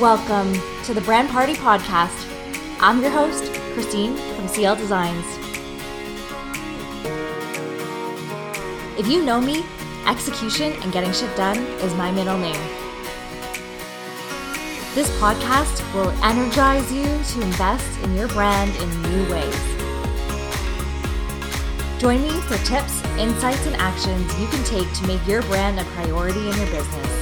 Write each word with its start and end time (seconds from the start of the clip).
Welcome 0.00 0.54
to 0.84 0.94
the 0.94 1.02
Brand 1.02 1.28
Party 1.28 1.52
Podcast. 1.52 2.26
I'm 2.80 3.02
your 3.02 3.10
host, 3.10 3.52
Christine 3.74 4.16
from 4.34 4.48
CL 4.48 4.76
Designs. 4.76 5.26
If 8.98 9.06
you 9.08 9.22
know 9.22 9.42
me, 9.42 9.62
execution 10.06 10.72
and 10.80 10.90
getting 10.90 11.12
shit 11.12 11.36
done 11.36 11.58
is 11.58 11.92
my 11.96 12.10
middle 12.12 12.38
name. 12.38 12.62
This 14.94 15.10
podcast 15.20 15.94
will 15.94 16.08
energize 16.24 16.90
you 16.90 17.04
to 17.04 17.42
invest 17.42 18.00
in 18.00 18.16
your 18.16 18.28
brand 18.28 18.74
in 18.76 19.02
new 19.02 19.30
ways. 19.30 19.60
Join 22.00 22.22
me 22.22 22.30
for 22.48 22.56
tips, 22.64 23.04
insights, 23.18 23.66
and 23.66 23.76
actions 23.76 24.40
you 24.40 24.46
can 24.46 24.64
take 24.64 24.90
to 24.94 25.06
make 25.06 25.26
your 25.26 25.42
brand 25.42 25.78
a 25.78 25.84
priority 25.84 26.40
in 26.48 26.56
your 26.56 26.70
business. 26.70 27.19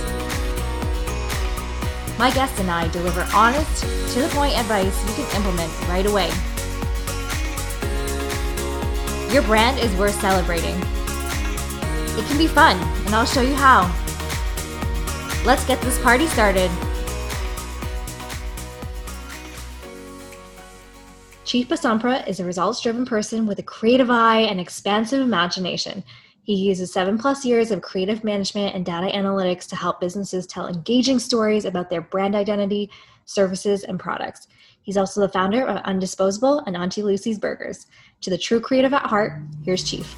My 2.19 2.32
guests 2.32 2.58
and 2.58 2.68
I 2.68 2.89
deliver 2.89 3.25
honest, 3.32 3.82
to 4.14 4.22
the 4.22 4.29
point 4.32 4.59
advice 4.59 5.07
you 5.07 5.25
can 5.25 5.36
implement 5.36 5.72
right 5.89 6.04
away. 6.04 6.29
Your 9.32 9.43
brand 9.43 9.79
is 9.79 9.95
worth 9.95 10.21
celebrating. 10.21 10.75
It 12.18 12.26
can 12.26 12.36
be 12.36 12.49
fun, 12.49 12.76
and 13.07 13.14
I'll 13.14 13.25
show 13.25 13.40
you 13.40 13.54
how. 13.54 13.82
Let's 15.45 15.64
get 15.64 15.81
this 15.82 16.03
party 16.03 16.26
started. 16.26 16.73
Chief 21.45 21.68
Bosompra 21.68 22.26
is 22.26 22.40
a 22.40 22.45
results 22.45 22.81
driven 22.81 23.07
person 23.07 23.46
with 23.46 23.61
a 23.61 23.62
creative 23.62 24.11
eye 24.11 24.40
and 24.40 24.59
expansive 24.59 25.21
imagination. 25.21 26.03
He 26.48 26.54
uses 26.54 26.90
seven 26.90 27.18
plus 27.18 27.44
years 27.44 27.70
of 27.70 27.82
creative 27.82 28.25
management 28.25 28.75
and 28.75 28.82
data 28.82 29.14
analytics 29.14 29.68
to 29.68 29.76
help 29.76 30.00
businesses 30.00 30.46
tell 30.46 30.66
engaging 30.66 31.18
stories 31.18 31.66
about 31.66 31.90
their 31.90 32.00
brand 32.00 32.34
identity, 32.34 32.89
services, 33.27 33.84
and 33.84 34.00
products. 34.00 34.48
He's 34.81 34.97
also 34.97 35.20
the 35.20 35.28
founder 35.28 35.67
of 35.67 35.83
Undisposable 35.83 36.62
and 36.67 36.75
Auntie 36.75 37.03
Lucy's 37.03 37.39
Burgers. 37.39 37.86
To 38.23 38.31
the 38.31 38.39
true 38.39 38.61
creative 38.61 38.95
at 38.95 39.03
heart, 39.03 39.42
here's 39.62 39.84
Chief. 39.84 40.17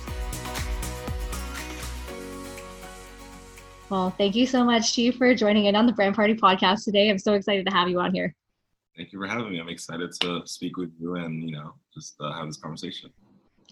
Well, 3.88 4.10
thank 4.16 4.36
you 4.36 4.46
so 4.46 4.64
much, 4.64 4.94
Chief, 4.94 5.16
for 5.16 5.34
joining 5.34 5.64
in 5.64 5.74
on 5.74 5.86
the 5.86 5.92
Brand 5.92 6.14
Party 6.14 6.34
podcast 6.34 6.84
today. 6.84 7.10
I'm 7.10 7.18
so 7.18 7.33
excited 7.33 7.66
to 7.66 7.72
have 7.72 7.88
you 7.88 7.98
on 7.98 8.14
here. 8.14 8.36
Thank 8.96 9.12
you 9.12 9.18
for 9.18 9.27
having 9.27 9.50
me. 9.50 9.58
I'm 9.58 9.68
excited 9.68 10.12
to 10.20 10.42
speak 10.44 10.77
with 10.77 10.92
you 11.00 11.16
and, 11.16 11.42
you 11.42 11.56
know, 11.56 11.74
just 11.92 12.14
uh, 12.20 12.33
have 12.34 12.46
this 12.46 12.56
conversation. 12.56 13.10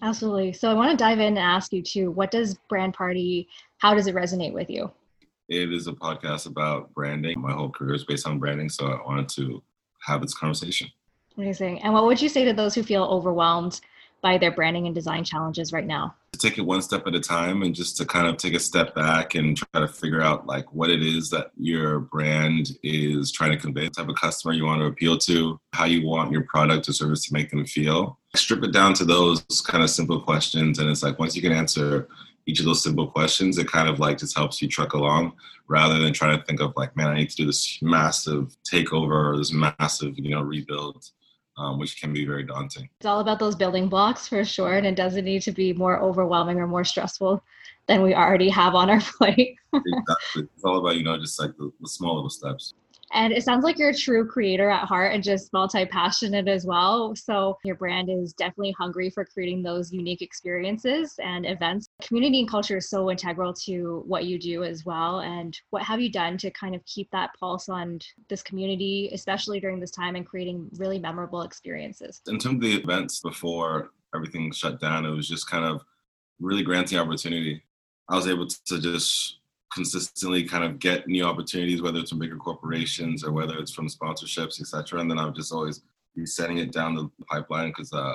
Absolutely. 0.02 0.52
So 0.52 0.70
I 0.70 0.74
want 0.74 0.90
to 0.90 0.96
dive 0.96 1.18
in 1.18 1.26
and 1.26 1.38
ask 1.38 1.72
you 1.72 1.82
too, 1.82 2.10
what 2.10 2.30
does 2.30 2.54
brand 2.68 2.94
party, 2.94 3.48
how 3.78 3.94
does 3.94 4.06
it 4.06 4.14
resonate 4.14 4.52
with 4.52 4.70
you? 4.70 4.90
It 5.48 5.72
is 5.72 5.86
a 5.86 5.92
podcast 5.92 6.46
about 6.46 6.92
branding. 6.94 7.40
My 7.40 7.52
whole 7.52 7.70
career 7.70 7.94
is 7.94 8.04
based 8.04 8.26
on 8.26 8.38
branding. 8.38 8.68
So 8.68 8.86
I 8.86 9.04
wanted 9.06 9.28
to 9.30 9.62
have 10.02 10.20
this 10.20 10.34
conversation. 10.34 10.88
Amazing. 11.36 11.82
And 11.82 11.92
what 11.94 12.04
would 12.04 12.20
you 12.20 12.28
say 12.28 12.44
to 12.44 12.52
those 12.52 12.74
who 12.74 12.82
feel 12.82 13.04
overwhelmed 13.04 13.80
by 14.20 14.36
their 14.36 14.50
branding 14.50 14.86
and 14.86 14.94
design 14.94 15.24
challenges 15.24 15.72
right 15.72 15.86
now? 15.86 16.14
To 16.32 16.38
take 16.38 16.58
it 16.58 16.62
one 16.62 16.82
step 16.82 17.06
at 17.06 17.14
a 17.14 17.20
time 17.20 17.62
and 17.62 17.74
just 17.74 17.96
to 17.96 18.04
kind 18.04 18.26
of 18.26 18.36
take 18.36 18.54
a 18.54 18.60
step 18.60 18.94
back 18.94 19.36
and 19.36 19.56
try 19.56 19.80
to 19.80 19.88
figure 19.88 20.20
out 20.20 20.46
like 20.46 20.72
what 20.74 20.90
it 20.90 21.02
is 21.02 21.30
that 21.30 21.52
your 21.56 22.00
brand 22.00 22.76
is 22.82 23.32
trying 23.32 23.52
to 23.52 23.56
convey, 23.56 23.84
the 23.84 23.90
type 23.90 24.08
of 24.08 24.16
customer 24.16 24.52
you 24.52 24.64
want 24.64 24.80
to 24.80 24.86
appeal 24.86 25.16
to, 25.18 25.58
how 25.72 25.84
you 25.84 26.06
want 26.06 26.32
your 26.32 26.42
product 26.42 26.88
or 26.88 26.92
service 26.92 27.24
to 27.24 27.32
make 27.32 27.50
them 27.50 27.64
feel. 27.64 28.17
Strip 28.38 28.62
it 28.64 28.72
down 28.72 28.94
to 28.94 29.04
those 29.04 29.42
kind 29.66 29.82
of 29.82 29.90
simple 29.90 30.20
questions. 30.20 30.78
And 30.78 30.88
it's 30.90 31.02
like 31.02 31.18
once 31.18 31.34
you 31.36 31.42
can 31.42 31.52
answer 31.52 32.08
each 32.46 32.60
of 32.60 32.66
those 32.66 32.82
simple 32.82 33.06
questions, 33.06 33.58
it 33.58 33.70
kind 33.70 33.88
of 33.88 33.98
like 33.98 34.18
just 34.18 34.36
helps 34.36 34.62
you 34.62 34.68
truck 34.68 34.94
along 34.94 35.32
rather 35.66 35.98
than 35.98 36.12
trying 36.12 36.38
to 36.38 36.44
think 36.44 36.60
of 36.60 36.72
like, 36.76 36.96
man, 36.96 37.08
I 37.08 37.14
need 37.14 37.30
to 37.30 37.36
do 37.36 37.46
this 37.46 37.78
massive 37.82 38.56
takeover 38.70 39.32
or 39.32 39.36
this 39.36 39.52
massive, 39.52 40.18
you 40.18 40.30
know, 40.30 40.40
rebuild 40.40 41.10
um, 41.58 41.78
which 41.78 42.00
can 42.00 42.12
be 42.12 42.24
very 42.24 42.44
daunting. 42.44 42.88
It's 43.00 43.06
all 43.06 43.20
about 43.20 43.38
those 43.38 43.56
building 43.56 43.88
blocks 43.88 44.28
for 44.28 44.44
sure, 44.44 44.74
and 44.74 44.86
it 44.86 44.94
doesn't 44.94 45.24
need 45.24 45.42
to 45.42 45.52
be 45.52 45.72
more 45.72 46.00
overwhelming 46.00 46.60
or 46.60 46.66
more 46.66 46.84
stressful 46.84 47.42
than 47.86 48.02
we 48.02 48.14
already 48.14 48.48
have 48.48 48.74
on 48.74 48.88
our 48.88 49.00
plate. 49.18 49.56
exactly. 49.72 50.48
It's 50.54 50.64
all 50.64 50.78
about, 50.78 50.96
you 50.96 51.02
know, 51.02 51.18
just 51.18 51.40
like 51.40 51.56
the, 51.56 51.72
the 51.80 51.88
small 51.88 52.14
little 52.14 52.30
steps. 52.30 52.74
And 53.12 53.32
it 53.32 53.42
sounds 53.42 53.64
like 53.64 53.78
you're 53.78 53.90
a 53.90 53.94
true 53.94 54.26
creator 54.26 54.68
at 54.70 54.86
heart 54.86 55.14
and 55.14 55.22
just 55.22 55.52
multi 55.52 55.86
passionate 55.86 56.48
as 56.48 56.66
well. 56.66 57.14
So 57.16 57.56
your 57.64 57.76
brand 57.76 58.10
is 58.10 58.32
definitely 58.32 58.74
hungry 58.78 59.10
for 59.10 59.24
creating 59.24 59.62
those 59.62 59.92
unique 59.92 60.22
experiences 60.22 61.14
and 61.22 61.46
events. 61.46 61.88
Community 62.02 62.40
and 62.40 62.48
culture 62.48 62.78
is 62.78 62.90
so 62.90 63.10
integral 63.10 63.52
to 63.64 64.02
what 64.06 64.24
you 64.24 64.38
do 64.38 64.64
as 64.64 64.84
well. 64.84 65.20
And 65.20 65.58
what 65.70 65.82
have 65.82 66.00
you 66.00 66.10
done 66.10 66.36
to 66.38 66.50
kind 66.50 66.74
of 66.74 66.84
keep 66.84 67.10
that 67.12 67.30
pulse 67.38 67.68
on 67.68 67.98
this 68.28 68.42
community, 68.42 69.10
especially 69.12 69.60
during 69.60 69.80
this 69.80 69.90
time 69.90 70.14
and 70.16 70.26
creating 70.26 70.68
really 70.76 70.98
memorable 70.98 71.42
experiences? 71.42 72.20
In 72.26 72.38
terms 72.38 72.56
of 72.56 72.60
the 72.60 72.76
events 72.76 73.20
before 73.20 73.90
everything 74.14 74.52
shut 74.52 74.80
down, 74.80 75.04
it 75.06 75.10
was 75.10 75.28
just 75.28 75.50
kind 75.50 75.64
of 75.64 75.82
really 76.40 76.62
granting 76.62 76.98
opportunity. 76.98 77.62
I 78.08 78.16
was 78.16 78.26
able 78.26 78.46
to 78.46 78.80
just 78.80 79.38
consistently 79.72 80.44
kind 80.44 80.64
of 80.64 80.78
get 80.78 81.06
new 81.06 81.24
opportunities, 81.24 81.82
whether 81.82 81.98
it's 81.98 82.10
from 82.10 82.18
bigger 82.18 82.36
corporations 82.36 83.24
or 83.24 83.32
whether 83.32 83.58
it's 83.58 83.72
from 83.72 83.88
sponsorships, 83.88 84.60
etc. 84.60 85.00
And 85.00 85.10
then 85.10 85.18
I 85.18 85.24
would 85.24 85.34
just 85.34 85.52
always 85.52 85.82
be 86.14 86.26
setting 86.26 86.58
it 86.58 86.72
down 86.72 86.94
the 86.94 87.10
pipeline 87.30 87.68
because 87.68 87.92
uh, 87.92 88.14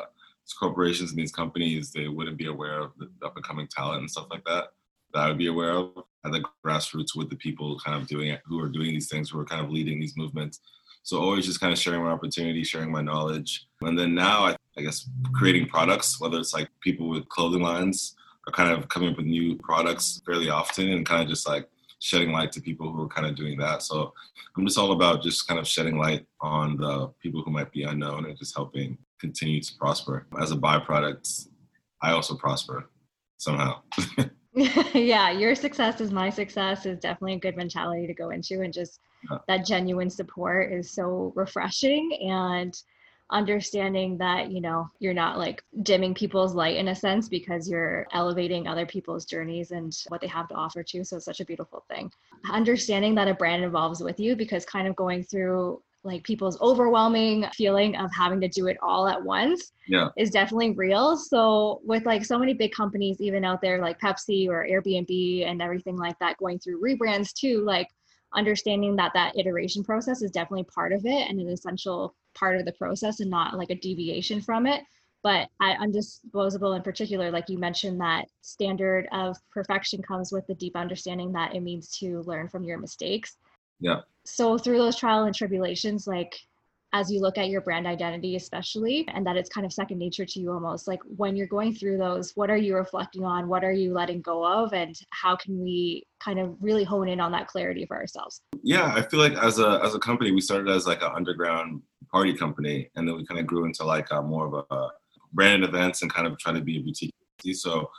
corporations 0.59 1.11
and 1.11 1.19
these 1.19 1.31
companies 1.31 1.91
they 1.91 2.07
wouldn't 2.07 2.37
be 2.37 2.47
aware 2.47 2.79
of 2.79 2.91
the 2.97 3.09
up 3.25 3.35
and 3.35 3.45
coming 3.45 3.67
talent 3.67 4.01
and 4.01 4.11
stuff 4.11 4.27
like 4.29 4.43
that 4.45 4.65
that 5.13 5.23
I 5.23 5.27
would 5.27 5.37
be 5.37 5.47
aware 5.47 5.71
of 5.71 5.91
at 6.25 6.31
the 6.31 6.43
grassroots 6.65 7.15
with 7.15 7.29
the 7.29 7.35
people 7.35 7.79
kind 7.79 7.99
of 7.99 8.07
doing 8.07 8.29
it, 8.29 8.41
who 8.45 8.59
are 8.59 8.69
doing 8.69 8.91
these 8.91 9.09
things, 9.09 9.29
who 9.29 9.39
are 9.39 9.45
kind 9.45 9.63
of 9.63 9.69
leading 9.71 9.99
these 9.99 10.17
movements. 10.17 10.59
So 11.03 11.19
always 11.19 11.45
just 11.45 11.59
kind 11.59 11.71
of 11.73 11.79
sharing 11.79 12.03
my 12.03 12.11
opportunity, 12.11 12.63
sharing 12.63 12.91
my 12.91 13.01
knowledge. 13.01 13.67
And 13.81 13.97
then 13.97 14.15
now 14.15 14.45
I, 14.45 14.55
I 14.77 14.81
guess 14.81 15.07
creating 15.33 15.67
products, 15.67 16.19
whether 16.19 16.39
it's 16.39 16.53
like 16.53 16.69
people 16.81 17.09
with 17.09 17.27
clothing 17.29 17.61
lines 17.61 18.15
are 18.47 18.51
kind 18.51 18.71
of 18.71 18.89
coming 18.89 19.09
up 19.09 19.17
with 19.17 19.25
new 19.25 19.55
products 19.57 20.21
fairly 20.25 20.49
often 20.49 20.89
and 20.89 21.05
kind 21.05 21.21
of 21.21 21.29
just 21.29 21.47
like 21.47 21.67
shedding 21.99 22.31
light 22.31 22.51
to 22.51 22.61
people 22.61 22.91
who 22.91 23.03
are 23.03 23.07
kind 23.07 23.25
of 23.25 23.35
doing 23.35 23.57
that. 23.57 23.81
So 23.81 24.13
I'm 24.57 24.65
just 24.65 24.77
all 24.77 24.91
about 24.91 25.23
just 25.23 25.47
kind 25.47 25.59
of 25.59 25.67
shedding 25.67 25.97
light 25.97 26.25
on 26.41 26.77
the 26.77 27.07
people 27.21 27.41
who 27.41 27.51
might 27.51 27.71
be 27.71 27.83
unknown 27.83 28.25
and 28.25 28.37
just 28.37 28.55
helping 28.55 28.97
continue 29.19 29.61
to 29.61 29.75
prosper. 29.77 30.27
As 30.39 30.51
a 30.51 30.57
byproduct, 30.57 31.47
I 32.01 32.11
also 32.11 32.35
prosper 32.35 32.89
somehow. 33.37 33.81
yeah, 34.93 35.31
your 35.31 35.55
success 35.55 35.99
is 35.99 36.11
my 36.11 36.29
success 36.29 36.85
is 36.85 36.99
definitely 36.99 37.33
a 37.33 37.39
good 37.39 37.57
mentality 37.57 38.05
to 38.05 38.13
go 38.13 38.29
into 38.29 38.61
and 38.61 38.73
just 38.73 38.99
yeah. 39.31 39.37
that 39.47 39.65
genuine 39.65 40.09
support 40.09 40.71
is 40.71 40.91
so 40.91 41.31
refreshing 41.35 42.19
and 42.29 42.77
understanding 43.33 44.17
that 44.17 44.51
you 44.51 44.61
know 44.61 44.87
you're 44.99 45.13
not 45.13 45.37
like 45.37 45.63
dimming 45.81 46.13
people's 46.13 46.53
light 46.53 46.77
in 46.77 46.89
a 46.89 46.95
sense 46.95 47.27
because 47.27 47.67
you're 47.67 48.07
elevating 48.13 48.67
other 48.67 48.85
people's 48.85 49.25
journeys 49.25 49.71
and 49.71 49.97
what 50.07 50.21
they 50.21 50.27
have 50.27 50.47
to 50.47 50.53
offer 50.53 50.83
too 50.83 51.03
so 51.03 51.17
it's 51.17 51.25
such 51.25 51.39
a 51.39 51.45
beautiful 51.45 51.83
thing 51.89 52.11
understanding 52.51 53.15
that 53.15 53.27
a 53.27 53.33
brand 53.33 53.63
evolves 53.63 54.01
with 54.01 54.19
you 54.19 54.35
because 54.35 54.65
kind 54.65 54.87
of 54.87 54.95
going 54.95 55.23
through 55.23 55.81
like 56.03 56.23
people's 56.23 56.59
overwhelming 56.61 57.45
feeling 57.53 57.95
of 57.95 58.11
having 58.13 58.41
to 58.41 58.47
do 58.47 58.67
it 58.67 58.77
all 58.81 59.07
at 59.07 59.21
once 59.23 59.71
yeah. 59.87 60.09
is 60.17 60.29
definitely 60.29 60.71
real. 60.71 61.15
So 61.15 61.81
with 61.85 62.05
like 62.05 62.25
so 62.25 62.37
many 62.37 62.53
big 62.53 62.73
companies 62.73 63.21
even 63.21 63.45
out 63.45 63.61
there 63.61 63.79
like 63.79 63.99
Pepsi 63.99 64.49
or 64.49 64.67
Airbnb 64.69 65.47
and 65.47 65.61
everything 65.61 65.95
like 65.95 66.19
that 66.19 66.37
going 66.37 66.59
through 66.59 66.81
rebrands 66.81 67.31
too, 67.31 67.63
like 67.63 67.87
understanding 68.35 68.95
that 68.97 69.11
that 69.13 69.37
iteration 69.37 69.83
process 69.83 70.21
is 70.21 70.31
definitely 70.31 70.65
part 70.65 70.91
of 70.91 71.05
it 71.05 71.29
and 71.29 71.39
an 71.39 71.47
essential 71.47 72.15
part 72.33 72.57
of 72.57 72.65
the 72.65 72.73
process 72.73 73.19
and 73.19 73.29
not 73.29 73.57
like 73.57 73.69
a 73.69 73.75
deviation 73.75 74.41
from 74.41 74.67
it. 74.67 74.83
But 75.23 75.47
at 75.61 75.79
undisposable 75.79 76.75
in 76.75 76.81
particular 76.81 77.31
like 77.31 77.47
you 77.47 77.57
mentioned 77.57 78.01
that 78.01 78.25
standard 78.41 79.07
of 79.13 79.37
perfection 79.51 80.01
comes 80.01 80.31
with 80.33 80.45
the 80.47 80.55
deep 80.55 80.75
understanding 80.75 81.31
that 81.31 81.55
it 81.55 81.61
means 81.61 81.89
to 81.99 82.21
learn 82.23 82.49
from 82.49 82.63
your 82.63 82.77
mistakes. 82.77 83.37
Yeah. 83.79 84.01
So 84.25 84.57
through 84.57 84.79
those 84.79 84.97
trial 84.97 85.23
and 85.23 85.35
tribulations 85.35 86.07
like 86.07 86.35
as 86.93 87.11
you 87.11 87.19
look 87.19 87.39
at 87.39 87.49
your 87.49 87.59
brand 87.59 87.87
identity 87.87 88.35
especially 88.35 89.05
and 89.13 89.25
that 89.25 89.35
it's 89.35 89.49
kind 89.49 89.65
of 89.65 89.73
second 89.73 89.97
nature 89.97 90.25
to 90.25 90.39
you 90.39 90.51
almost 90.51 90.87
like 90.87 90.99
when 91.17 91.35
you're 91.35 91.47
going 91.47 91.73
through 91.73 91.97
those 91.97 92.31
what 92.35 92.49
are 92.49 92.57
you 92.57 92.75
reflecting 92.75 93.25
on? 93.25 93.47
What 93.47 93.63
are 93.63 93.73
you 93.73 93.93
letting 93.93 94.21
go 94.21 94.45
of? 94.45 94.73
And 94.73 94.95
how 95.09 95.35
can 95.35 95.61
we 95.61 96.03
kind 96.19 96.39
of 96.39 96.55
really 96.61 96.83
hone 96.83 97.09
in 97.09 97.19
on 97.19 97.31
that 97.31 97.47
clarity 97.47 97.85
for 97.85 97.97
ourselves? 97.97 98.41
Yeah 98.61 98.93
i 98.95 99.01
feel 99.01 99.19
like 99.19 99.33
as 99.33 99.59
a 99.59 99.81
as 99.83 99.95
a 99.95 99.99
company 99.99 100.31
we 100.31 100.41
started 100.41 100.69
as 100.69 100.87
like 100.87 101.01
an 101.01 101.11
underground 101.15 101.81
party 102.11 102.33
company 102.33 102.89
and 102.95 103.07
then 103.07 103.17
we 103.17 103.25
kind 103.25 103.39
of 103.39 103.47
grew 103.47 103.65
into 103.65 103.83
like 103.83 104.07
a 104.11 104.21
more 104.21 104.45
of 104.47 104.65
a 104.69 104.87
branded 105.33 105.67
events 105.67 106.03
and 106.03 106.13
kind 106.13 106.27
of 106.27 106.37
try 106.37 106.53
to 106.53 106.61
be 106.61 106.77
a 106.77 106.81
boutique. 106.81 107.11
So 107.53 107.89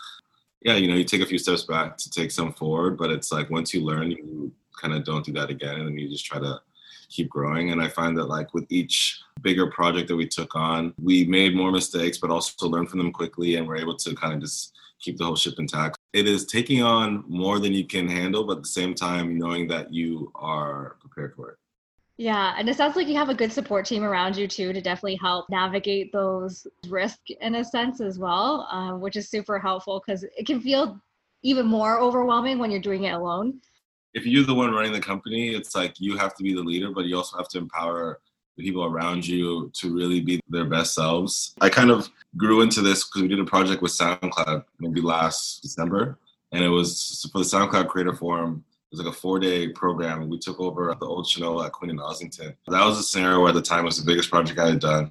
yeah 0.63 0.77
you 0.77 0.89
know 0.89 0.95
you 0.95 1.05
take 1.05 1.21
a 1.21 1.27
few 1.27 1.39
steps 1.39 1.65
back 1.65 1.97
to 1.99 2.11
take 2.11 2.31
some 2.31 2.53
forward 2.53 2.97
but 2.97 3.11
it's 3.11 3.33
like 3.33 3.51
once 3.51 3.75
you 3.75 3.83
learn 3.83 4.11
you 4.11 4.53
kind 4.81 4.95
of 4.95 5.05
don't 5.05 5.25
do 5.25 5.33
that 5.33 5.51
again 5.51 5.77
and 5.77 5.87
then 5.87 5.99
you 5.99 6.09
just 6.09 6.25
try 6.25 6.39
to 6.39 6.61
keep 7.15 7.29
growing. 7.29 7.71
And 7.71 7.81
I 7.81 7.89
find 7.89 8.17
that 8.19 8.25
like 8.25 8.53
with 8.55 8.67
each 8.71 9.21
bigger 9.41 9.71
project 9.71 10.09
that 10.09 10.17
we 10.17 10.27
took 10.27 10.55
on, 10.55 10.95
we 11.01 11.25
made 11.25 11.55
more 11.55 11.71
mistakes, 11.71 12.19
but 12.19 12.31
also 12.31 12.67
learned 12.69 12.91
from 12.91 12.99
them 12.99 13.13
quickly 13.13 13.57
and 13.57 13.67
we're 13.67 13.77
able 13.77 13.97
to 13.97 14.15
kind 14.15 14.35
of 14.35 14.41
just 14.41 14.75
keep 15.01 15.19
the 15.19 15.25
whole 15.25 15.37
ship 15.37 15.55
intact. 15.59 15.99
It 16.13 16.27
is 16.27 16.47
taking 16.47 16.83
on 16.83 17.25
more 17.29 17.59
than 17.59 17.73
you 17.73 17.87
can 17.87 18.09
handle, 18.09 18.45
but 18.45 18.59
at 18.59 18.63
the 18.63 18.69
same 18.69 18.95
time 18.95 19.39
knowing 19.39 19.69
that 19.69 19.93
you 19.93 20.33
are 20.35 20.97
prepared 21.01 21.35
for 21.35 21.51
it. 21.51 21.59
Yeah, 22.17 22.55
and 22.57 22.69
it 22.69 22.77
sounds 22.77 22.95
like 22.95 23.09
you 23.09 23.17
have 23.17 23.29
a 23.29 23.35
good 23.35 23.53
support 23.53 23.87
team 23.87 24.05
around 24.05 24.37
you 24.37 24.47
too 24.47 24.73
to 24.73 24.81
definitely 24.81 25.19
help 25.21 25.47
navigate 25.51 26.13
those 26.13 26.65
risks 26.87 27.33
in 27.41 27.57
a 27.57 27.65
sense 27.65 28.01
as 28.01 28.21
well, 28.21 28.69
um, 28.71 29.01
which 29.01 29.17
is 29.17 29.29
super 29.29 29.59
helpful 29.59 30.01
because 30.05 30.23
it 30.23 30.47
can 30.47 30.61
feel 30.61 31.01
even 31.43 31.67
more 31.67 31.99
overwhelming 31.99 32.59
when 32.59 32.71
you're 32.71 32.81
doing 32.81 33.05
it 33.05 33.15
alone. 33.15 33.61
If 34.15 34.27
you're 34.27 34.45
the 34.45 34.55
one 34.55 34.71
running 34.73 34.93
the 34.93 35.01
company, 35.01 35.55
it's 35.55 35.75
like 35.75 36.01
you 36.01 36.17
have 36.17 36.35
to 36.37 36.43
be 36.43 36.55
the 36.55 36.63
leader, 36.63 36.91
but 36.91 37.05
you 37.05 37.17
also 37.17 37.37
have 37.37 37.49
to 37.49 37.59
empower 37.59 38.21
the 38.57 38.65
people 38.65 38.85
around 38.85 39.27
you 39.27 39.71
to 39.75 39.93
really 39.93 40.21
be 40.21 40.41
their 40.49 40.65
best 40.65 40.95
selves. 40.95 41.55
I 41.61 41.69
kind 41.69 41.91
of 41.91 42.09
grew 42.37 42.63
into 42.63 42.81
this 42.81 43.05
because 43.05 43.23
we 43.23 43.29
did 43.29 43.41
a 43.41 43.45
project 43.45 43.83
with 43.83 43.93
SoundCloud 43.93 44.65
maybe 44.79 45.01
last 45.01 45.63
December, 45.63 46.19
and 46.53 46.63
it 46.63 46.69
was 46.69 47.29
for 47.33 47.39
the 47.39 47.45
SoundCloud 47.45 47.89
Creator 47.89 48.15
Forum 48.15 48.65
It 48.93 48.97
was 48.97 49.05
like 49.05 49.13
a 49.13 49.17
four 49.17 49.41
day 49.41 49.69
program. 49.69 50.29
We 50.29 50.39
took 50.39 50.61
over 50.61 50.95
the 50.99 51.07
old 51.07 51.29
Chanel 51.29 51.63
at 51.65 51.73
Queen 51.73 51.91
and 51.91 51.99
Ossington. 51.99 52.55
That 52.69 52.85
was 52.85 52.99
a 52.99 53.03
scenario 53.03 53.41
where 53.41 53.49
at 53.49 53.55
the 53.55 53.63
time 53.63 53.85
was 53.85 53.99
the 53.99 54.07
biggest 54.07 54.31
project 54.31 54.59
I 54.61 54.69
had 54.69 54.81
done. 54.81 55.11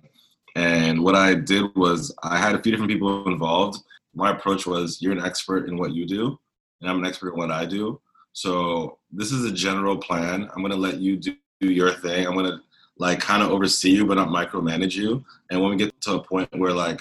And 0.56 1.04
what 1.04 1.16
I 1.16 1.34
did 1.34 1.66
was 1.76 2.16
I 2.24 2.38
had 2.38 2.56
a 2.56 2.62
few 2.62 2.72
different 2.72 2.92
people 2.92 3.28
involved. 3.28 3.84
My 4.16 4.32
approach 4.32 4.68
was 4.68 5.02
you're 5.02 5.12
an 5.12 5.26
expert 5.26 5.68
in 5.68 5.78
what 5.78 5.94
you 5.94 6.06
do, 6.06 6.40
and 6.80 6.90
I'm 6.90 7.00
an 7.00 7.06
expert 7.06 7.34
in 7.34 7.40
what 7.40 7.52
I 7.52 7.66
do. 7.66 8.00
So 8.33 8.97
this 9.12 9.31
is 9.31 9.45
a 9.45 9.51
general 9.51 9.97
plan. 9.97 10.50
I'm 10.53 10.62
gonna 10.62 10.75
let 10.75 10.97
you 10.97 11.18
do 11.18 11.35
your 11.62 11.91
thing. 11.94 12.25
I'm 12.27 12.35
gonna 12.35 12.62
like 12.97 13.19
kind 13.19 13.41
of 13.41 13.51
oversee 13.51 13.91
you, 13.91 14.06
but 14.06 14.15
not 14.15 14.30
micromanage 14.30 14.95
you. 14.95 15.24
And 15.50 15.62
when 15.62 15.71
we 15.71 15.77
get 15.77 16.00
to 16.01 16.15
a 16.15 16.24
point 16.24 16.50
where 16.57 16.74
like 16.74 17.00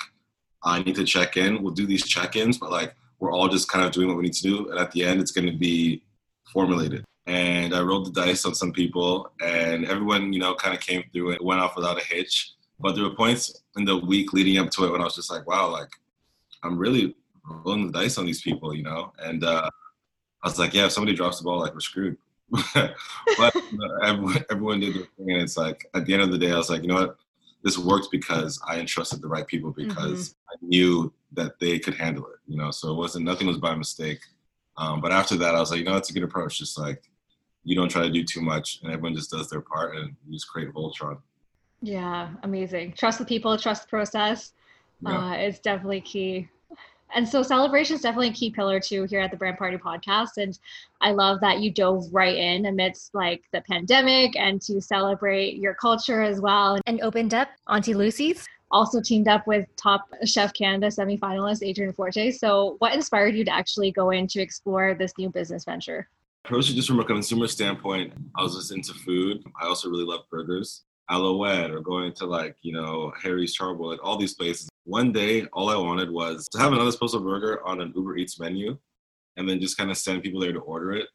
I 0.63 0.83
need 0.83 0.95
to 0.97 1.05
check 1.05 1.37
in, 1.37 1.63
we'll 1.63 1.73
do 1.73 1.87
these 1.87 2.07
check-ins, 2.07 2.59
but 2.59 2.71
like 2.71 2.95
we're 3.19 3.33
all 3.33 3.49
just 3.49 3.69
kind 3.69 3.85
of 3.85 3.93
doing 3.93 4.09
what 4.09 4.17
we 4.17 4.25
need 4.25 4.35
to 4.35 4.43
do. 4.43 4.71
And 4.71 4.79
at 4.79 4.93
the 4.93 5.05
end, 5.05 5.21
it's 5.21 5.33
gonna 5.33 5.57
be 5.57 6.03
formulated. 6.53 7.05
And 7.27 7.75
I 7.75 7.81
rolled 7.81 8.07
the 8.07 8.21
dice 8.21 8.45
on 8.45 8.55
some 8.55 8.73
people, 8.73 9.33
and 9.41 9.87
everyone, 9.87 10.33
you 10.33 10.41
know, 10.41 10.55
kind 10.55 10.75
of 10.75 10.81
came 10.81 11.05
through 11.13 11.33
it, 11.33 11.45
went 11.45 11.61
off 11.61 11.77
without 11.77 12.01
a 12.01 12.05
hitch. 12.05 12.53
But 12.81 12.95
there 12.95 13.05
were 13.05 13.15
points 13.15 13.63
in 13.77 13.85
the 13.85 13.97
week 13.97 14.33
leading 14.33 14.59
up 14.59 14.71
to 14.73 14.85
it 14.85 14.91
when 14.91 15.01
I 15.01 15.05
was 15.05 15.15
just 15.15 15.31
like, 15.31 15.47
wow, 15.47 15.71
like 15.71 15.89
I'm 16.65 16.77
really 16.77 17.15
rolling 17.49 17.87
the 17.87 17.99
dice 18.01 18.19
on 18.19 18.27
these 18.27 18.43
people, 18.43 18.75
you 18.75 18.83
know? 18.83 19.13
And 19.21 19.45
uh, 19.45 19.71
I 20.43 20.49
was 20.49 20.59
like, 20.59 20.75
yeah, 20.75 20.87
if 20.87 20.93
somebody 20.93 21.17
drops 21.17 21.39
the 21.39 21.45
ball, 21.45 21.61
like 21.61 21.75
we're 21.75 21.81
screwed. 21.81 22.17
but 22.75 23.55
everyone, 24.03 24.45
everyone 24.51 24.81
did 24.81 24.95
their 24.95 25.03
thing. 25.17 25.31
And 25.31 25.43
it's 25.43 25.57
like, 25.57 25.87
at 25.95 26.05
the 26.05 26.13
end 26.13 26.23
of 26.23 26.31
the 26.31 26.39
day, 26.39 26.53
I 26.53 26.57
was 26.57 26.69
like, 26.71 26.83
you 26.83 26.89
know 26.89 26.95
what? 27.01 27.17
This 27.63 27.79
worked 27.79 28.09
because 28.11 28.61
I 28.67 28.81
entrusted 28.81 29.23
the 29.23 29.29
right 29.29 29.47
people 29.47 29.71
because 29.71 30.31
mm-hmm. 30.31 30.51
I 30.51 30.69
knew 30.69 31.13
that 31.33 31.59
they 31.61 31.79
could 31.79 31.95
handle 31.95 32.27
it, 32.27 32.41
you 32.47 32.57
know? 32.57 32.73
So 32.73 32.91
it 32.91 32.97
wasn't, 32.97 33.25
nothing 33.25 33.47
was 33.47 33.59
by 33.59 33.75
mistake. 33.75 34.21
Um, 34.77 35.01
but 35.01 35.13
after 35.13 35.37
that, 35.37 35.55
I 35.55 35.61
was 35.61 35.71
like, 35.71 35.81
you 35.81 35.85
know, 35.85 35.97
it's 35.97 36.11
a 36.11 36.13
good 36.13 36.23
approach. 36.23 36.59
Just 36.59 36.79
like 36.79 37.03
you 37.65 37.77
don't 37.77 37.89
try 37.89 38.03
to 38.03 38.11
do 38.11 38.25
too 38.25 38.41
much, 38.41 38.81
and 38.83 38.93
everyone 38.93 39.15
just 39.15 39.31
does 39.31 39.49
their 39.49 39.61
part, 39.61 39.97
and 39.97 40.15
you 40.27 40.33
just 40.33 40.49
create 40.49 40.73
Voltron. 40.73 41.19
Yeah, 41.81 42.31
amazing. 42.43 42.95
Trust 42.95 43.19
the 43.19 43.25
people, 43.25 43.57
trust 43.59 43.83
the 43.83 43.89
process. 43.89 44.53
Yeah. 45.01 45.19
Uh, 45.19 45.33
it's 45.33 45.59
definitely 45.59 46.01
key. 46.01 46.49
And 47.15 47.29
so 47.29 47.43
celebration 47.43 47.97
is 47.97 48.03
definitely 48.03 48.29
a 48.29 48.33
key 48.33 48.51
pillar 48.51 48.81
too 48.81 49.05
here 49.05 49.21
at 49.21 49.31
the 49.31 49.37
Brand 49.37 49.59
Party 49.59 49.77
podcast. 49.77 50.39
And 50.39 50.59
I 51.01 51.13
love 51.13 51.41
that 51.41 51.61
you 51.61 51.71
dove 51.71 52.07
right 52.13 52.37
in 52.37 52.67
amidst 52.67 53.15
like 53.15 53.43
the 53.53 53.61
pandemic 53.63 54.37
and 54.37 54.61
to 54.63 54.81
celebrate 54.81 55.57
your 55.57 55.75
culture 55.75 56.23
as 56.23 56.41
well 56.41 56.79
and 56.87 57.01
opened 57.03 57.35
up 57.35 57.49
Auntie 57.69 57.95
Lucy's 57.95 58.47
also 58.73 59.01
teamed 59.01 59.29
up 59.29 59.47
with 59.47 59.67
top 59.77 60.09
Chef 60.25 60.53
Canada 60.55 60.89
semifinalist 60.89 61.63
Adrian 61.63 61.93
Forte. 61.93 62.31
So, 62.31 62.77
what 62.79 62.95
inspired 62.95 63.37
you 63.37 63.45
to 63.45 63.55
actually 63.55 63.93
go 63.93 64.11
in 64.11 64.27
to 64.29 64.41
explore 64.41 64.95
this 64.95 65.13
new 65.19 65.29
business 65.29 65.65
venture? 65.65 66.09
Personally, 66.45 66.77
just 66.77 66.89
from 66.89 66.99
a 66.99 67.05
consumer 67.05 67.47
standpoint, 67.47 68.13
I 68.37 68.43
was 68.43 68.57
just 68.57 68.73
into 68.73 68.95
food. 68.95 69.45
I 69.61 69.67
also 69.67 69.89
really 69.89 70.05
love 70.05 70.23
burgers. 70.31 70.83
Alouette 71.13 71.71
or 71.71 71.81
going 71.81 72.13
to 72.15 72.27
like, 72.27 72.57
you 72.63 72.73
know, 72.73 73.13
Harry's 73.23 73.53
Charcoal, 73.53 73.91
like 73.91 74.03
all 74.03 74.17
these 74.17 74.35
places. 74.35 74.69
One 74.85 75.13
day, 75.13 75.45
all 75.53 75.69
I 75.69 75.77
wanted 75.77 76.11
was 76.11 76.49
to 76.49 76.59
have 76.59 76.73
another 76.73 76.97
postal 76.97 77.21
burger 77.21 77.65
on 77.67 77.81
an 77.81 77.93
Uber 77.95 78.17
Eats 78.17 78.41
menu 78.41 78.79
and 79.37 79.49
then 79.49 79.61
just 79.61 79.77
kind 79.77 79.91
of 79.91 79.99
send 79.99 80.23
people 80.23 80.41
there 80.41 80.53
to 80.53 80.61
order 80.61 80.93
it. 80.93 81.09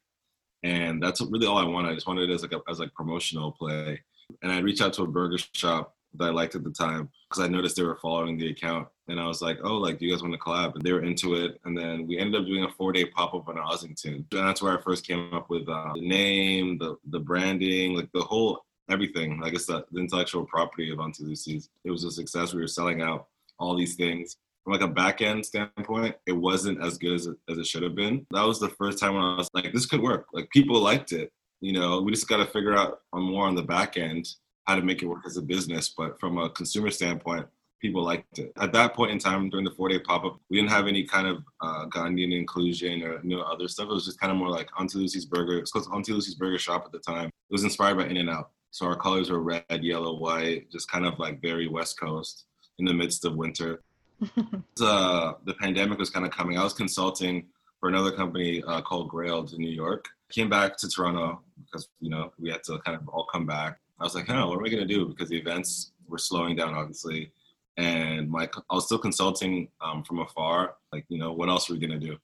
And 0.63 1.01
that's 1.01 1.21
really 1.21 1.47
all 1.47 1.57
I 1.57 1.65
wanted. 1.65 1.91
I 1.91 1.95
just 1.95 2.07
wanted 2.07 2.29
it 2.29 2.33
as 2.33 2.41
like 2.41 2.53
a 2.53 2.61
as 2.69 2.79
like 2.79 2.94
promotional 2.94 3.51
play. 3.51 4.01
And 4.41 4.51
I 4.51 4.59
reached 4.59 4.81
out 4.81 4.94
to 4.94 5.03
a 5.03 5.07
burger 5.07 5.38
shop 5.53 5.95
that 6.15 6.25
I 6.25 6.29
liked 6.29 6.55
at 6.55 6.63
the 6.63 6.71
time 6.71 7.09
because 7.29 7.43
I 7.43 7.47
noticed 7.47 7.75
they 7.75 7.83
were 7.83 7.97
following 8.01 8.38
the 8.38 8.50
account. 8.50 8.88
And 9.07 9.19
I 9.19 9.27
was 9.27 9.41
like, 9.41 9.59
oh, 9.63 9.75
like, 9.75 10.00
do 10.00 10.05
you 10.05 10.11
guys 10.11 10.21
want 10.21 10.33
to 10.33 10.39
collab? 10.39 10.75
And 10.75 10.83
they 10.83 10.91
were 10.91 11.03
into 11.03 11.35
it. 11.35 11.59
And 11.65 11.77
then 11.77 12.07
we 12.07 12.17
ended 12.17 12.41
up 12.41 12.47
doing 12.47 12.63
a 12.63 12.69
four 12.69 12.91
day 12.91 13.05
pop 13.05 13.33
up 13.33 13.50
in 13.50 13.55
Ossington. 13.55 14.25
And 14.31 14.47
that's 14.47 14.61
where 14.61 14.77
I 14.77 14.81
first 14.81 15.07
came 15.07 15.33
up 15.33 15.50
with 15.50 15.67
uh, 15.69 15.91
the 15.95 16.07
name, 16.07 16.77
the, 16.77 16.97
the 17.09 17.19
branding, 17.19 17.95
like 17.95 18.09
the 18.13 18.21
whole 18.21 18.65
everything. 18.89 19.42
I 19.44 19.50
guess 19.50 19.66
the, 19.66 19.86
the 19.92 20.00
intellectual 20.00 20.45
property 20.45 20.92
of 20.92 21.00
Auntie 21.00 21.24
Lucy's. 21.24 21.69
It 21.84 21.92
was 21.92 22.04
a 22.04 22.12
success. 22.12 22.54
We 22.54 22.62
were 22.62 22.68
selling 22.68 23.01
out 23.01 23.28
all 23.60 23.75
these 23.75 23.95
things. 23.95 24.38
From 24.63 24.74
like 24.74 24.81
a 24.81 24.88
back 24.88 25.22
end 25.22 25.45
standpoint, 25.45 26.16
it 26.25 26.34
wasn't 26.34 26.84
as 26.84 26.98
good 26.98 27.13
as 27.13 27.28
it, 27.28 27.38
as 27.50 27.57
it 27.57 27.66
should 27.66 27.84
have 27.84 27.95
been. 27.95 28.25
That 28.31 28.45
was 28.45 28.60
the 28.60 28.69
first 28.69 29.00
time 29.00 29.16
when 29.16 29.24
I 29.24 29.38
was 29.38 29.50
like, 29.54 29.72
this 29.74 29.86
could 29.86 30.01
work. 30.01 30.28
Like 30.34 30.50
people 30.50 30.80
liked 30.80 31.13
it. 31.13 31.31
You 31.62 31.74
know, 31.74 32.01
we 32.01 32.12
just 32.12 32.28
got 32.28 32.38
to 32.38 32.45
figure 32.45 32.75
out 32.75 33.00
more 33.13 33.48
on 33.48 33.56
the 33.56 33.63
back 33.63 33.98
end 33.98 34.28
how 34.66 34.75
to 34.75 34.81
make 34.81 35.01
it 35.01 35.07
work 35.07 35.24
as 35.25 35.38
a 35.38 35.42
business. 35.42 35.94
But 35.98 36.19
from 36.19 36.38
a 36.38 36.50
consumer 36.50 36.92
standpoint, 36.92 37.48
people 37.80 38.04
liked 38.04 38.39
it. 38.39 38.51
At 38.60 38.74
that 38.74 38.94
point 38.94 39.12
in 39.12 39.19
time, 39.19 39.50
during 39.50 39.66
the 39.66 39.72
four 39.72 39.89
day 39.89 40.00
pop 40.00 40.25
up, 40.25 40.39
we 40.50 40.57
didn't 40.57 40.72
have 40.72 40.88
any 40.88 41.04
kind 41.04 41.28
of 41.28 41.44
uh, 41.62 41.86
Ghanaian 41.88 42.38
inclusion 42.38 43.04
or 43.04 43.22
you 43.24 43.38
know 43.38 43.42
other 43.42 43.68
stuff. 43.68 43.88
It 43.89 43.94
was 43.94 44.06
just 44.06 44.19
kind 44.19 44.31
of 44.31 44.38
more 44.38 44.50
like 44.50 44.69
Auntie 44.80 45.00
Lucy's 45.00 45.25
Burger. 45.25 45.60
It's 45.60 45.72
called 45.72 45.88
Auntie 45.94 46.13
Lucy's 46.13 46.36
Burger 46.36 46.57
Shop 46.57 46.84
at 46.86 46.92
the 46.92 47.00
time. 47.00 47.28
It 47.28 47.54
was 47.54 47.63
inspired 47.63 47.98
by 47.98 48.06
In 48.06 48.18
and 48.18 48.30
Out. 48.30 48.51
So 48.71 48.85
our 48.85 48.95
colors 48.95 49.29
were 49.29 49.41
red, 49.41 49.63
yellow, 49.81 50.17
white, 50.17 50.69
just 50.71 50.91
kind 50.91 51.05
of 51.05 51.19
like 51.19 51.41
very 51.41 51.67
West 51.67 51.99
Coast 51.99 52.45
in 52.79 52.85
the 52.85 52.93
midst 52.93 53.25
of 53.25 53.35
winter. 53.35 53.81
uh, 54.81 55.33
the 55.45 55.53
pandemic 55.59 55.99
was 55.99 56.09
kind 56.09 56.25
of 56.25 56.31
coming. 56.31 56.57
I 56.57 56.63
was 56.63 56.73
consulting 56.73 57.47
for 57.79 57.89
another 57.89 58.11
company 58.11 58.63
uh, 58.63 58.81
called 58.81 59.09
Grailed 59.09 59.53
in 59.53 59.59
New 59.59 59.71
York. 59.71 60.05
Came 60.29 60.49
back 60.49 60.77
to 60.77 60.89
Toronto 60.89 61.41
because 61.65 61.89
you 62.01 62.09
know 62.09 62.33
we 62.39 62.49
had 62.49 62.63
to 62.63 62.79
kind 62.79 62.97
of 62.99 63.07
all 63.07 63.25
come 63.31 63.45
back 63.45 63.79
I 63.99 64.03
was 64.03 64.15
like, 64.15 64.27
huh, 64.27 64.45
what 64.47 64.59
are 64.59 64.61
we 64.61 64.69
gonna 64.69 64.85
do? 64.85 65.07
Because 65.07 65.29
the 65.29 65.37
events 65.37 65.91
were 66.07 66.17
slowing 66.17 66.55
down, 66.55 66.75
obviously, 66.75 67.31
and 67.77 68.29
my 68.29 68.47
I 68.69 68.75
was 68.75 68.85
still 68.85 68.99
consulting 68.99 69.69
um, 69.81 70.03
from 70.03 70.19
afar. 70.19 70.75
Like, 70.93 71.05
you 71.09 71.17
know, 71.17 71.33
what 71.33 71.49
else 71.49 71.69
are 71.69 71.73
we 71.73 71.79
gonna 71.79 71.99
do? 71.99 72.17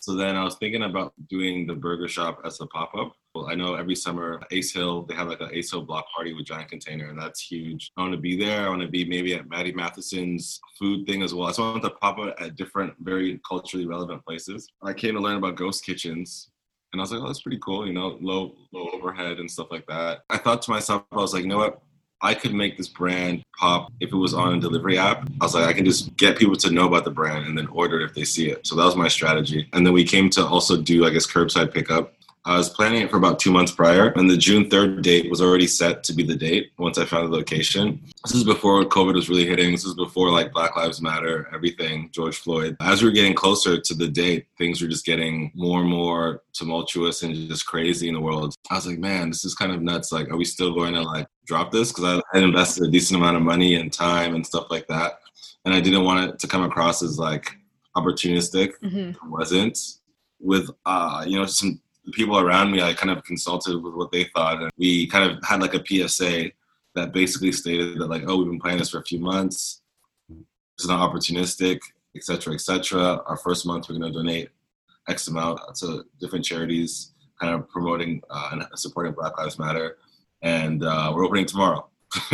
So 0.00 0.14
then 0.14 0.36
I 0.36 0.44
was 0.44 0.56
thinking 0.56 0.84
about 0.84 1.12
doing 1.28 1.66
the 1.66 1.74
burger 1.74 2.08
shop 2.08 2.40
as 2.44 2.60
a 2.60 2.66
pop 2.66 2.94
up. 2.96 3.12
Well, 3.34 3.48
I 3.48 3.54
know 3.54 3.74
every 3.74 3.96
summer 3.96 4.40
Ace 4.52 4.72
Hill 4.72 5.02
they 5.02 5.14
have 5.14 5.28
like 5.28 5.40
an 5.40 5.50
Ace 5.52 5.70
Hill 5.72 5.82
block 5.82 6.06
party 6.14 6.32
with 6.34 6.46
Giant 6.46 6.70
Container, 6.70 7.08
and 7.10 7.20
that's 7.20 7.40
huge. 7.40 7.90
I 7.96 8.02
want 8.02 8.14
to 8.14 8.20
be 8.20 8.36
there. 8.36 8.66
I 8.66 8.68
want 8.68 8.82
to 8.82 8.88
be 8.88 9.04
maybe 9.04 9.34
at 9.34 9.48
Matty 9.48 9.72
Matheson's 9.72 10.60
food 10.78 11.06
thing 11.06 11.22
as 11.22 11.34
well. 11.34 11.46
I 11.46 11.50
just 11.50 11.58
wanted 11.58 11.82
to 11.82 11.90
pop 11.90 12.18
up 12.18 12.34
at 12.40 12.56
different, 12.56 12.94
very 13.00 13.40
culturally 13.46 13.86
relevant 13.86 14.24
places. 14.24 14.68
I 14.82 14.92
came 14.92 15.14
to 15.14 15.20
learn 15.20 15.36
about 15.36 15.56
ghost 15.56 15.84
kitchens, 15.84 16.50
and 16.92 17.00
I 17.00 17.02
was 17.02 17.12
like, 17.12 17.20
oh, 17.20 17.26
that's 17.26 17.42
pretty 17.42 17.60
cool, 17.62 17.86
you 17.86 17.92
know, 17.92 18.18
low 18.20 18.54
low 18.72 18.88
overhead 18.94 19.38
and 19.38 19.50
stuff 19.50 19.68
like 19.70 19.86
that. 19.88 20.20
I 20.30 20.38
thought 20.38 20.62
to 20.62 20.70
myself, 20.70 21.04
I 21.12 21.16
was 21.16 21.34
like, 21.34 21.42
you 21.42 21.48
know 21.48 21.58
what? 21.58 21.82
I 22.20 22.34
could 22.34 22.52
make 22.52 22.76
this 22.76 22.88
brand 22.88 23.44
pop 23.56 23.92
if 24.00 24.12
it 24.12 24.16
was 24.16 24.34
on 24.34 24.54
a 24.54 24.60
delivery 24.60 24.98
app. 24.98 25.28
I 25.40 25.44
was 25.44 25.54
like, 25.54 25.66
I 25.66 25.72
can 25.72 25.84
just 25.84 26.16
get 26.16 26.36
people 26.36 26.56
to 26.56 26.70
know 26.70 26.86
about 26.86 27.04
the 27.04 27.10
brand 27.10 27.46
and 27.46 27.56
then 27.56 27.68
order 27.68 28.00
it 28.00 28.04
if 28.04 28.14
they 28.14 28.24
see 28.24 28.50
it. 28.50 28.66
So 28.66 28.74
that 28.76 28.84
was 28.84 28.96
my 28.96 29.08
strategy. 29.08 29.68
And 29.72 29.86
then 29.86 29.92
we 29.92 30.04
came 30.04 30.28
to 30.30 30.44
also 30.44 30.80
do, 30.80 31.06
I 31.06 31.10
guess, 31.10 31.26
curbside 31.26 31.72
pickup. 31.72 32.14
I 32.48 32.56
was 32.56 32.70
planning 32.70 33.02
it 33.02 33.10
for 33.10 33.18
about 33.18 33.38
two 33.38 33.50
months 33.50 33.72
prior, 33.72 34.08
and 34.16 34.28
the 34.28 34.36
June 34.36 34.70
3rd 34.70 35.02
date 35.02 35.28
was 35.28 35.42
already 35.42 35.66
set 35.66 36.02
to 36.04 36.14
be 36.14 36.22
the 36.22 36.34
date 36.34 36.72
once 36.78 36.96
I 36.96 37.04
found 37.04 37.30
the 37.30 37.36
location. 37.36 38.00
This 38.24 38.36
is 38.36 38.42
before 38.42 38.82
COVID 38.86 39.12
was 39.12 39.28
really 39.28 39.44
hitting. 39.44 39.72
This 39.72 39.84
is 39.84 39.92
before 39.92 40.30
like 40.30 40.50
Black 40.54 40.74
Lives 40.74 41.02
Matter, 41.02 41.50
everything, 41.52 42.08
George 42.10 42.38
Floyd. 42.38 42.78
As 42.80 43.02
we 43.02 43.08
were 43.10 43.14
getting 43.14 43.34
closer 43.34 43.78
to 43.78 43.94
the 43.94 44.08
date, 44.08 44.46
things 44.56 44.80
were 44.80 44.88
just 44.88 45.04
getting 45.04 45.52
more 45.54 45.80
and 45.80 45.90
more 45.90 46.42
tumultuous 46.54 47.22
and 47.22 47.34
just 47.34 47.66
crazy 47.66 48.08
in 48.08 48.14
the 48.14 48.20
world. 48.20 48.54
I 48.70 48.76
was 48.76 48.86
like, 48.86 48.98
man, 48.98 49.28
this 49.28 49.44
is 49.44 49.54
kind 49.54 49.70
of 49.70 49.82
nuts. 49.82 50.10
Like, 50.10 50.30
are 50.30 50.38
we 50.38 50.46
still 50.46 50.72
going 50.72 50.94
to 50.94 51.02
like 51.02 51.26
drop 51.44 51.70
this? 51.70 51.92
Because 51.92 52.04
I 52.04 52.22
had 52.32 52.44
invested 52.44 52.84
a 52.84 52.90
decent 52.90 53.20
amount 53.20 53.36
of 53.36 53.42
money 53.42 53.74
and 53.74 53.92
time 53.92 54.34
and 54.34 54.46
stuff 54.46 54.68
like 54.70 54.86
that. 54.86 55.20
And 55.66 55.74
I 55.74 55.82
didn't 55.82 56.04
want 56.04 56.30
it 56.30 56.38
to 56.38 56.48
come 56.48 56.62
across 56.62 57.02
as 57.02 57.18
like 57.18 57.58
opportunistic. 57.94 58.72
Mm-hmm. 58.82 59.10
It 59.10 59.30
wasn't 59.30 59.78
with 60.40 60.70
uh, 60.86 61.24
you 61.26 61.38
know, 61.38 61.44
some 61.44 61.80
the 62.08 62.16
people 62.16 62.38
around 62.38 62.72
me, 62.72 62.80
I 62.80 62.94
kind 62.94 63.10
of 63.10 63.22
consulted 63.24 63.82
with 63.82 63.94
what 63.94 64.10
they 64.10 64.24
thought, 64.24 64.62
and 64.62 64.70
we 64.78 65.06
kind 65.08 65.30
of 65.30 65.44
had 65.44 65.60
like 65.60 65.74
a 65.74 65.84
PSA 65.84 66.50
that 66.94 67.12
basically 67.12 67.52
stated 67.52 67.98
that 67.98 68.08
like, 68.08 68.24
oh, 68.26 68.38
we've 68.38 68.46
been 68.46 68.58
planning 68.58 68.78
this 68.78 68.90
for 68.90 69.00
a 69.00 69.04
few 69.04 69.20
months. 69.20 69.82
It's 70.76 70.88
not 70.88 71.10
opportunistic, 71.10 71.80
etc., 72.16 72.54
etc. 72.54 73.22
Our 73.26 73.36
first 73.36 73.66
month, 73.66 73.88
we're 73.88 73.98
going 73.98 74.10
to 74.10 74.18
donate 74.18 74.48
X 75.06 75.28
amount 75.28 75.60
to 75.76 76.04
different 76.18 76.46
charities, 76.46 77.12
kind 77.38 77.54
of 77.54 77.68
promoting 77.68 78.22
uh, 78.30 78.50
and 78.52 78.66
supporting 78.74 79.12
Black 79.12 79.36
Lives 79.36 79.58
Matter, 79.58 79.98
and 80.40 80.82
uh, 80.82 81.12
we're 81.14 81.26
opening 81.26 81.44
tomorrow. 81.44 81.88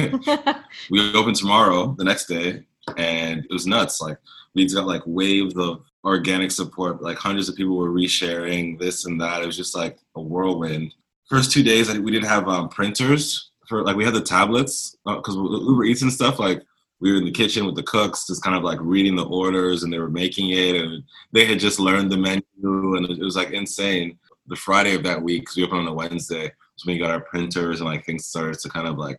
we 0.89 1.15
opened 1.15 1.37
tomorrow, 1.37 1.97
the 1.99 2.05
next 2.05 2.27
day, 2.27 2.65
and 2.97 3.41
it 3.41 3.53
was 3.53 3.67
nuts. 3.67 4.01
Like 4.01 4.19
we 4.55 4.63
just 4.63 4.77
got 4.77 4.87
like 4.87 5.03
waves 5.05 5.57
of 5.57 5.85
organic 6.05 6.51
support. 6.51 7.03
Like 7.03 7.19
hundreds 7.19 7.49
of 7.49 7.57
people 7.57 7.77
were 7.77 7.91
resharing 7.91 8.79
this 8.79 9.07
and 9.07 9.21
that. 9.21 9.43
It 9.43 9.47
was 9.47 9.57
just 9.57 9.75
like 9.75 9.99
a 10.15 10.21
whirlwind. 10.21 10.95
First 11.29 11.51
two 11.51 11.63
days, 11.63 11.93
we 11.99 12.11
didn't 12.11 12.29
have 12.29 12.49
um, 12.49 12.69
printers. 12.69 13.51
for 13.69 13.83
like 13.83 13.97
we 13.97 14.05
had 14.05 14.15
the 14.15 14.21
tablets 14.21 14.97
because 15.05 15.37
uh, 15.37 15.41
Uber 15.41 15.85
Eats 15.85 16.03
and 16.03 16.13
stuff. 16.13 16.39
Like 16.39 16.63
we 17.01 17.11
were 17.11 17.19
in 17.19 17.25
the 17.25 17.31
kitchen 17.31 17.67
with 17.67 17.75
the 17.75 17.83
cooks, 17.83 18.27
just 18.27 18.43
kind 18.43 18.57
of 18.57 18.63
like 18.63 18.79
reading 18.81 19.17
the 19.17 19.27
orders, 19.27 19.83
and 19.83 19.93
they 19.93 19.99
were 19.99 20.11
making 20.11 20.51
it, 20.51 20.77
and 20.77 21.03
they 21.33 21.45
had 21.45 21.59
just 21.59 21.81
learned 21.81 22.11
the 22.11 22.17
menu, 22.17 22.97
and 22.97 23.07
it 23.11 23.19
was 23.19 23.37
like 23.37 23.51
insane. 23.51 24.19
The 24.47 24.57
Friday 24.57 24.95
of 24.95 25.03
that 25.05 25.23
week, 25.23 25.43
because 25.43 25.57
we 25.57 25.65
opened 25.65 25.81
on 25.81 25.89
a 25.89 25.95
Wednesday, 25.95 26.53
so 26.77 26.85
we 26.87 26.99
got 26.99 27.11
our 27.11 27.21
printers 27.21 27.81
and 27.81 27.89
like 27.89 28.05
things 28.05 28.27
started 28.27 28.59
to 28.59 28.69
kind 28.69 28.87
of 28.87 28.99
like 28.99 29.19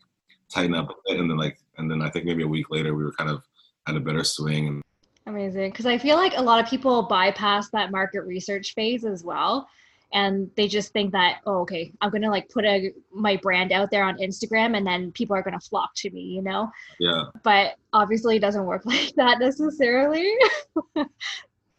tighten 0.49 0.75
up 0.75 0.91
a 0.91 0.93
bit, 1.07 1.19
and 1.19 1.29
then 1.29 1.37
like, 1.37 1.57
and 1.77 1.89
then 1.89 2.03
I 2.03 2.11
think 2.11 2.25
maybe 2.25 2.43
a 2.43 2.47
week 2.47 2.69
later, 2.69 2.93
we 2.93 3.03
were 3.03 3.11
kind 3.13 3.31
of 3.31 3.41
had 3.87 3.95
a 3.95 3.99
better 3.99 4.23
swing. 4.23 4.67
And 4.67 4.83
Amazing, 5.27 5.71
because 5.71 5.85
I 5.85 5.97
feel 5.97 6.17
like 6.17 6.37
a 6.37 6.41
lot 6.41 6.63
of 6.63 6.69
people 6.69 7.03
bypass 7.03 7.69
that 7.71 7.91
market 7.91 8.21
research 8.21 8.73
phase 8.75 9.05
as 9.05 9.23
well 9.23 9.67
and 10.13 10.49
they 10.55 10.67
just 10.67 10.93
think 10.93 11.11
that 11.11 11.39
oh 11.45 11.59
okay 11.59 11.91
i'm 12.01 12.09
gonna 12.09 12.29
like 12.29 12.49
put 12.49 12.65
a 12.65 12.91
my 13.11 13.35
brand 13.37 13.71
out 13.71 13.91
there 13.91 14.03
on 14.03 14.17
instagram 14.17 14.75
and 14.77 14.85
then 14.85 15.11
people 15.11 15.35
are 15.35 15.43
gonna 15.43 15.59
flock 15.59 15.93
to 15.95 16.09
me 16.11 16.21
you 16.21 16.41
know? 16.41 16.69
Yeah. 16.99 17.25
But 17.43 17.75
obviously 17.93 18.37
it 18.37 18.39
doesn't 18.39 18.65
work 18.65 18.83
like 18.85 19.13
that 19.15 19.39
necessarily 19.39 20.33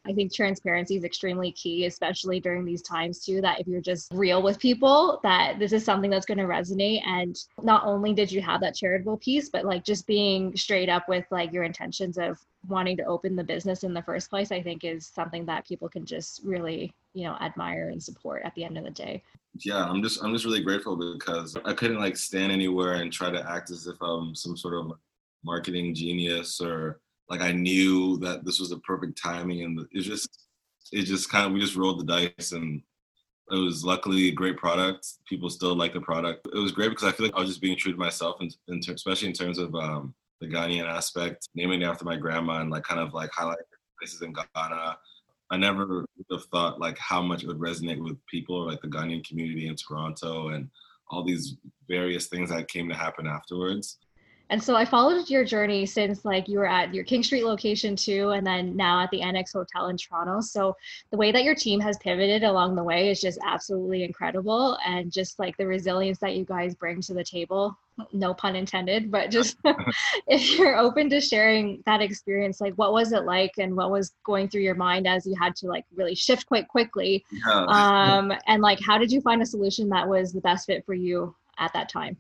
I 0.07 0.13
think 0.13 0.33
transparency 0.33 0.97
is 0.97 1.05
extremely 1.05 1.53
key, 1.53 1.87
especially 1.87 2.41
during 2.41 2.65
these 2.65 2.83
times 2.83 3.25
too. 3.25 3.41
That 3.41 3.61
if 3.61 3.67
you're 3.67 3.81
just 3.81 4.13
real 4.13 4.43
with 4.43 4.59
people, 4.59 5.21
that 5.23 5.59
this 5.59 5.73
is 5.73 5.85
something 5.85 6.11
that's 6.11 6.27
going 6.27 6.39
to 6.39 6.45
resonate. 6.45 7.07
And 7.07 7.37
not 7.63 7.85
only 7.85 8.13
did 8.13 8.31
you 8.31 8.41
have 8.43 8.61
that 8.61 8.77
charitable 8.77 9.19
piece, 9.19 9.49
but 9.49 9.65
like 9.65 9.85
just 9.85 10.07
being 10.07 10.57
straight 10.57 10.89
up 10.89 11.09
with 11.09 11.25
like 11.31 11.53
your 11.53 11.65
intentions 11.65 12.19
of 12.19 12.39
wanting 12.69 12.97
to 12.97 13.05
open 13.05 13.37
the 13.37 13.45
business 13.45 13.85
in 13.85 13.95
the 13.95 14.03
first 14.03 14.31
place, 14.31 14.53
I 14.53 14.63
think 14.63 14.85
is 14.85 15.07
something 15.07 15.45
that 15.47 15.67
people 15.67 15.89
can 15.89 16.05
just 16.05 16.43
really, 16.45 16.93
you 17.15 17.25
know, 17.25 17.37
admire 17.41 17.91
and 17.91 18.03
support 18.03 18.43
at 18.45 18.55
the 18.55 18.65
end 18.65 18.79
of 18.79 18.85
the 18.85 18.91
day. 18.91 19.23
Yeah, 19.65 19.85
I'm 19.85 20.03
just 20.03 20.23
I'm 20.23 20.33
just 20.33 20.45
really 20.45 20.63
grateful 20.63 20.97
because 21.15 21.57
I 21.65 21.73
couldn't 21.73 21.99
like 21.99 22.17
stand 22.17 22.53
anywhere 22.53 22.95
and 22.95 23.13
try 23.13 23.31
to 23.31 23.51
act 23.51 23.71
as 23.71 23.87
if 23.87 23.97
I'm 24.03 24.35
some 24.35 24.57
sort 24.57 24.75
of 24.75 24.93
marketing 25.45 25.95
genius 25.95 26.61
or 26.61 27.01
like 27.29 27.41
I 27.41 27.53
knew 27.53 28.19
that 28.19 28.45
this 28.45 28.61
was 28.61 28.71
the 28.71 28.79
perfect 28.79 29.21
timing, 29.21 29.63
and 29.63 29.81
it 29.93 30.03
just 30.03 30.47
it 30.93 31.03
just 31.03 31.31
kind 31.31 31.47
of 31.47 31.53
we 31.53 31.61
just 31.61 31.77
rolled 31.77 32.01
the 32.01 32.05
dice, 32.05 32.53
and 32.53 32.83
it 33.51 33.57
was 33.57 33.85
luckily 33.85 34.29
a 34.29 34.33
great 34.33 34.57
product. 34.57 35.07
People 35.29 35.51
still 35.51 35.75
like 35.75 35.93
the 35.93 36.01
product. 36.01 36.47
It 36.53 36.59
was 36.59 36.73
great 36.73 36.91
because 36.91 37.05
I 37.05 37.13
feel 37.13 37.27
like 37.27 37.37
I 37.37 37.41
was 37.41 37.49
just 37.49 37.61
being 37.61 37.77
true 37.77 37.93
to 37.93 37.99
myself, 37.99 38.37
and 38.41 38.55
in, 38.69 38.81
in 38.87 38.95
especially 38.95 39.29
in 39.29 39.35
terms 39.35 39.59
of 39.59 39.75
um, 39.75 40.15
the 40.41 40.49
Ghanaian 40.49 40.89
aspect, 40.89 41.49
naming 41.55 41.83
it 41.83 41.87
after 41.87 42.05
my 42.05 42.17
grandma, 42.17 42.61
and 42.61 42.71
like 42.71 42.85
kind 42.85 43.01
of 43.01 43.15
like 43.15 43.31
highlight 43.33 43.59
places 43.99 44.23
in 44.23 44.33
Ghana. 44.33 44.99
I 45.49 45.57
never 45.57 45.87
would 45.87 46.07
have 46.31 46.45
thought 46.47 46.81
like 46.81 46.99
how 46.99 47.23
much 47.23 47.45
it 47.45 47.47
would 47.47 47.61
resonate 47.61 48.03
with 48.03 48.19
people, 48.27 48.67
like 48.67 48.81
the 48.81 48.89
Ghanaian 48.89 49.27
community 49.27 49.69
in 49.69 49.77
Toronto, 49.77 50.49
and 50.49 50.69
all 51.09 51.25
these 51.25 51.57
various 51.89 52.27
things 52.27 52.51
that 52.51 52.69
came 52.69 52.89
to 52.89 52.95
happen 52.95 53.27
afterwards. 53.27 53.99
And 54.49 54.63
so 54.63 54.77
I 54.77 54.85
followed 54.85 55.29
your 55.29 55.45
journey 55.45 55.87
since 55.87 56.25
like 56.25 56.49
you 56.49 56.59
were 56.59 56.69
at 56.69 56.95
your 56.95 57.03
King 57.03 57.23
Street 57.23 57.45
location 57.45 57.97
too, 57.97 58.31
and 58.31 58.47
then 58.47 58.77
now 58.77 59.03
at 59.03 59.11
the 59.11 59.23
Annex 59.23 59.53
Hotel 59.53 59.89
in 59.89 59.97
Toronto. 59.97 60.41
So 60.41 60.77
the 61.11 61.17
way 61.17 61.33
that 61.33 61.43
your 61.43 61.57
team 61.57 61.81
has 61.81 61.99
pivoted 61.99 62.45
along 62.45 62.77
the 62.77 62.85
way 62.85 63.11
is 63.11 63.21
just 63.21 63.41
absolutely 63.45 64.05
incredible. 64.05 64.79
And 64.87 65.11
just 65.11 65.41
like 65.41 65.57
the 65.57 65.67
resilience 65.67 66.19
that 66.19 66.37
you 66.37 66.45
guys 66.45 66.77
bring 66.77 67.01
to 67.03 67.15
the 67.15 67.25
table, 67.25 67.77
no 68.13 68.35
pun 68.35 68.55
intended, 68.55 69.11
but 69.11 69.31
just 69.31 69.57
if 70.29 70.57
you're 70.57 70.77
open 70.77 71.11
to 71.11 71.21
sharing 71.21 71.83
that 71.85 72.01
experience, 72.01 72.61
like 72.61 72.75
what 72.75 72.93
was 72.93 73.11
it 73.11 73.25
like 73.25 73.55
and 73.59 73.75
what 73.75 73.91
was 73.91 74.13
going 74.23 74.49
through 74.49 74.63
your 74.63 74.77
mind 74.77 75.09
as 75.09 75.27
you 75.27 75.35
had 75.41 75.57
to 75.57 75.67
like 75.67 75.85
really 75.97 76.15
shift 76.15 76.47
quite 76.47 76.69
quickly? 76.69 77.25
Um, 77.53 78.33
and 78.47 78.63
like 78.63 78.79
how 78.81 78.97
did 78.97 79.11
you 79.11 79.21
find 79.21 79.43
a 79.43 79.47
solution 79.47 79.89
that 79.89 80.09
was 80.09 80.33
the 80.33 80.41
best 80.41 80.67
fit 80.67 80.87
for 80.87 80.95
you 80.95 81.35
at 81.59 81.73
that 81.73 81.89
time? 81.89 82.17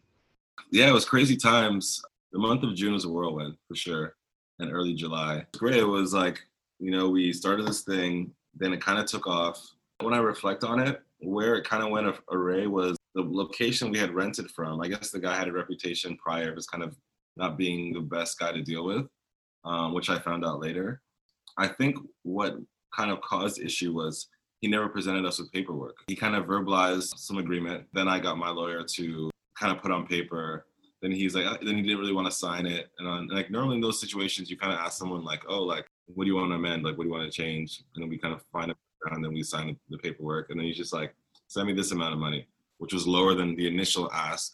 Yeah, 0.72 0.88
it 0.88 0.92
was 0.92 1.04
crazy 1.04 1.36
times 1.36 2.02
the 2.36 2.42
month 2.42 2.62
of 2.64 2.74
June 2.74 2.92
was 2.92 3.06
a 3.06 3.08
whirlwind 3.08 3.56
for 3.66 3.74
sure, 3.74 4.14
and 4.58 4.70
early 4.70 4.92
July. 4.92 5.38
It 5.38 5.58
great. 5.58 5.78
It 5.78 5.86
was 5.86 6.12
like, 6.12 6.38
you 6.78 6.90
know, 6.90 7.08
we 7.08 7.32
started 7.32 7.66
this 7.66 7.80
thing, 7.80 8.30
then 8.54 8.74
it 8.74 8.82
kind 8.82 8.98
of 8.98 9.06
took 9.06 9.26
off. 9.26 9.66
When 10.02 10.12
I 10.12 10.18
reflect 10.18 10.62
on 10.62 10.78
it, 10.78 11.00
where 11.20 11.54
it 11.54 11.64
kind 11.64 11.82
of 11.82 11.88
went 11.88 12.14
array 12.30 12.66
was 12.66 12.94
the 13.14 13.22
location 13.22 13.90
we 13.90 13.98
had 13.98 14.14
rented 14.14 14.50
from. 14.50 14.82
I 14.82 14.88
guess 14.88 15.10
the 15.10 15.18
guy 15.18 15.34
had 15.34 15.48
a 15.48 15.52
reputation 15.52 16.18
prior 16.18 16.50
of 16.50 16.56
just 16.56 16.70
kind 16.70 16.84
of 16.84 16.94
not 17.38 17.56
being 17.56 17.94
the 17.94 18.00
best 18.00 18.38
guy 18.38 18.52
to 18.52 18.60
deal 18.60 18.84
with, 18.84 19.06
um, 19.64 19.94
which 19.94 20.10
I 20.10 20.18
found 20.18 20.44
out 20.44 20.60
later. 20.60 21.00
I 21.56 21.68
think 21.68 21.96
what 22.22 22.56
kind 22.94 23.10
of 23.10 23.22
caused 23.22 23.62
issue 23.62 23.94
was 23.94 24.28
he 24.60 24.68
never 24.68 24.90
presented 24.90 25.24
us 25.24 25.38
with 25.38 25.50
paperwork. 25.52 25.96
He 26.06 26.14
kind 26.14 26.36
of 26.36 26.44
verbalized 26.44 27.16
some 27.16 27.38
agreement. 27.38 27.86
Then 27.94 28.08
I 28.08 28.18
got 28.18 28.36
my 28.36 28.50
lawyer 28.50 28.84
to 28.96 29.30
kind 29.58 29.74
of 29.74 29.82
put 29.82 29.90
on 29.90 30.06
paper 30.06 30.66
then 31.02 31.12
he's 31.12 31.34
like, 31.34 31.46
uh, 31.46 31.56
then 31.62 31.76
he 31.76 31.82
didn't 31.82 31.98
really 31.98 32.12
want 32.12 32.26
to 32.26 32.32
sign 32.32 32.66
it. 32.66 32.90
And, 32.98 33.08
on, 33.08 33.28
like 33.28 33.50
normally 33.50 33.76
in 33.76 33.80
those 33.80 34.00
situations, 34.00 34.50
you 34.50 34.56
kind 34.56 34.72
of 34.72 34.78
ask 34.78 34.98
someone 34.98 35.24
like, 35.24 35.42
oh, 35.48 35.62
like, 35.62 35.86
what 36.06 36.24
do 36.24 36.30
you 36.30 36.36
want 36.36 36.50
to 36.50 36.56
amend? 36.56 36.84
Like, 36.84 36.96
what 36.96 37.04
do 37.04 37.08
you 37.08 37.14
want 37.14 37.30
to 37.30 37.36
change? 37.36 37.82
And 37.94 38.02
then 38.02 38.10
we 38.10 38.18
kind 38.18 38.34
of 38.34 38.42
find 38.52 38.70
it, 38.70 38.76
and 39.10 39.24
then 39.24 39.32
we 39.32 39.42
sign 39.42 39.76
the 39.90 39.98
paperwork. 39.98 40.50
And 40.50 40.58
then 40.58 40.66
he's 40.66 40.76
just 40.76 40.92
like, 40.92 41.14
send 41.48 41.66
me 41.66 41.72
this 41.72 41.92
amount 41.92 42.14
of 42.14 42.18
money, 42.18 42.46
which 42.78 42.92
was 42.92 43.06
lower 43.06 43.34
than 43.34 43.54
the 43.56 43.66
initial 43.66 44.10
ask. 44.12 44.52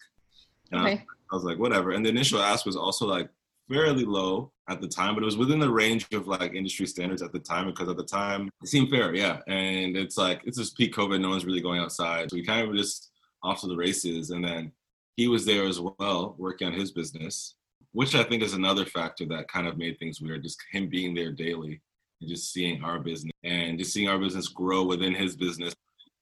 And 0.72 0.80
okay. 0.80 0.90
I, 0.90 0.94
was, 0.94 1.00
I 1.30 1.34
was 1.36 1.44
like, 1.44 1.58
whatever. 1.58 1.92
And 1.92 2.04
the 2.04 2.10
initial 2.10 2.40
ask 2.40 2.66
was 2.66 2.76
also 2.76 3.06
like 3.06 3.28
fairly 3.70 4.04
low 4.04 4.50
at 4.68 4.80
the 4.80 4.88
time, 4.88 5.14
but 5.14 5.22
it 5.22 5.26
was 5.26 5.36
within 5.36 5.58
the 5.58 5.70
range 5.70 6.06
of 6.12 6.26
like 6.26 6.54
industry 6.54 6.86
standards 6.86 7.22
at 7.22 7.32
the 7.32 7.38
time 7.38 7.66
because 7.66 7.88
at 7.88 7.96
the 7.96 8.04
time 8.04 8.50
it 8.62 8.68
seemed 8.68 8.90
fair, 8.90 9.14
yeah. 9.14 9.40
And 9.46 9.96
it's 9.96 10.18
like 10.18 10.40
it's 10.44 10.58
just 10.58 10.76
peak 10.76 10.94
COVID, 10.94 11.20
no 11.20 11.30
one's 11.30 11.44
really 11.44 11.60
going 11.60 11.80
outside, 11.80 12.30
so 12.30 12.36
we 12.36 12.44
kind 12.44 12.68
of 12.68 12.74
just 12.76 13.10
off 13.42 13.60
to 13.60 13.66
the 13.66 13.76
races. 13.76 14.30
And 14.30 14.44
then 14.44 14.72
he 15.16 15.28
was 15.28 15.44
there 15.44 15.66
as 15.66 15.80
well, 15.80 16.34
working 16.38 16.68
on 16.68 16.72
his 16.72 16.90
business, 16.90 17.54
which 17.92 18.14
I 18.14 18.22
think 18.22 18.42
is 18.42 18.54
another 18.54 18.86
factor 18.86 19.26
that 19.26 19.48
kind 19.48 19.66
of 19.66 19.78
made 19.78 19.98
things 19.98 20.20
weird. 20.20 20.42
Just 20.42 20.62
him 20.70 20.88
being 20.88 21.14
there 21.14 21.32
daily 21.32 21.80
and 22.20 22.30
just 22.30 22.52
seeing 22.52 22.82
our 22.82 22.98
business 22.98 23.32
and 23.44 23.78
just 23.78 23.92
seeing 23.92 24.08
our 24.08 24.18
business 24.18 24.48
grow 24.48 24.84
within 24.84 25.14
his 25.14 25.36
business, 25.36 25.74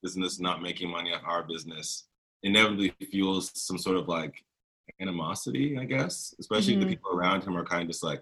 business 0.03 0.39
not 0.39 0.61
making 0.61 0.89
money 0.89 1.13
off 1.13 1.21
our 1.25 1.43
business, 1.43 2.07
inevitably 2.43 2.93
fuels 3.11 3.51
some 3.55 3.77
sort 3.77 3.97
of 3.97 4.07
like 4.07 4.33
animosity, 4.99 5.77
I 5.77 5.85
guess. 5.85 6.33
Especially 6.39 6.73
mm-hmm. 6.73 6.81
the 6.81 6.95
people 6.95 7.11
around 7.11 7.43
him 7.43 7.55
are 7.57 7.65
kind 7.65 7.83
of 7.83 7.87
just 7.87 8.03
like, 8.03 8.21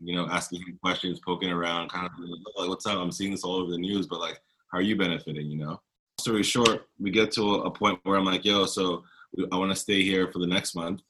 you 0.00 0.14
know, 0.14 0.26
asking 0.28 0.60
him 0.60 0.78
questions, 0.82 1.20
poking 1.24 1.50
around, 1.50 1.90
kind 1.90 2.06
of 2.06 2.12
like, 2.18 2.68
what's 2.68 2.86
up? 2.86 2.98
I'm 2.98 3.12
seeing 3.12 3.30
this 3.30 3.44
all 3.44 3.56
over 3.56 3.70
the 3.70 3.78
news, 3.78 4.06
but 4.06 4.20
like, 4.20 4.40
how 4.70 4.78
are 4.78 4.82
you 4.82 4.96
benefiting, 4.96 5.50
you 5.50 5.58
know? 5.58 5.80
Story 6.18 6.42
short, 6.42 6.86
we 6.98 7.10
get 7.10 7.30
to 7.32 7.56
a 7.56 7.70
point 7.70 7.98
where 8.04 8.16
I'm 8.16 8.24
like, 8.24 8.44
yo, 8.44 8.64
so 8.66 9.04
I 9.52 9.56
want 9.56 9.70
to 9.70 9.76
stay 9.76 10.02
here 10.02 10.30
for 10.32 10.38
the 10.38 10.46
next 10.46 10.74
month. 10.74 11.02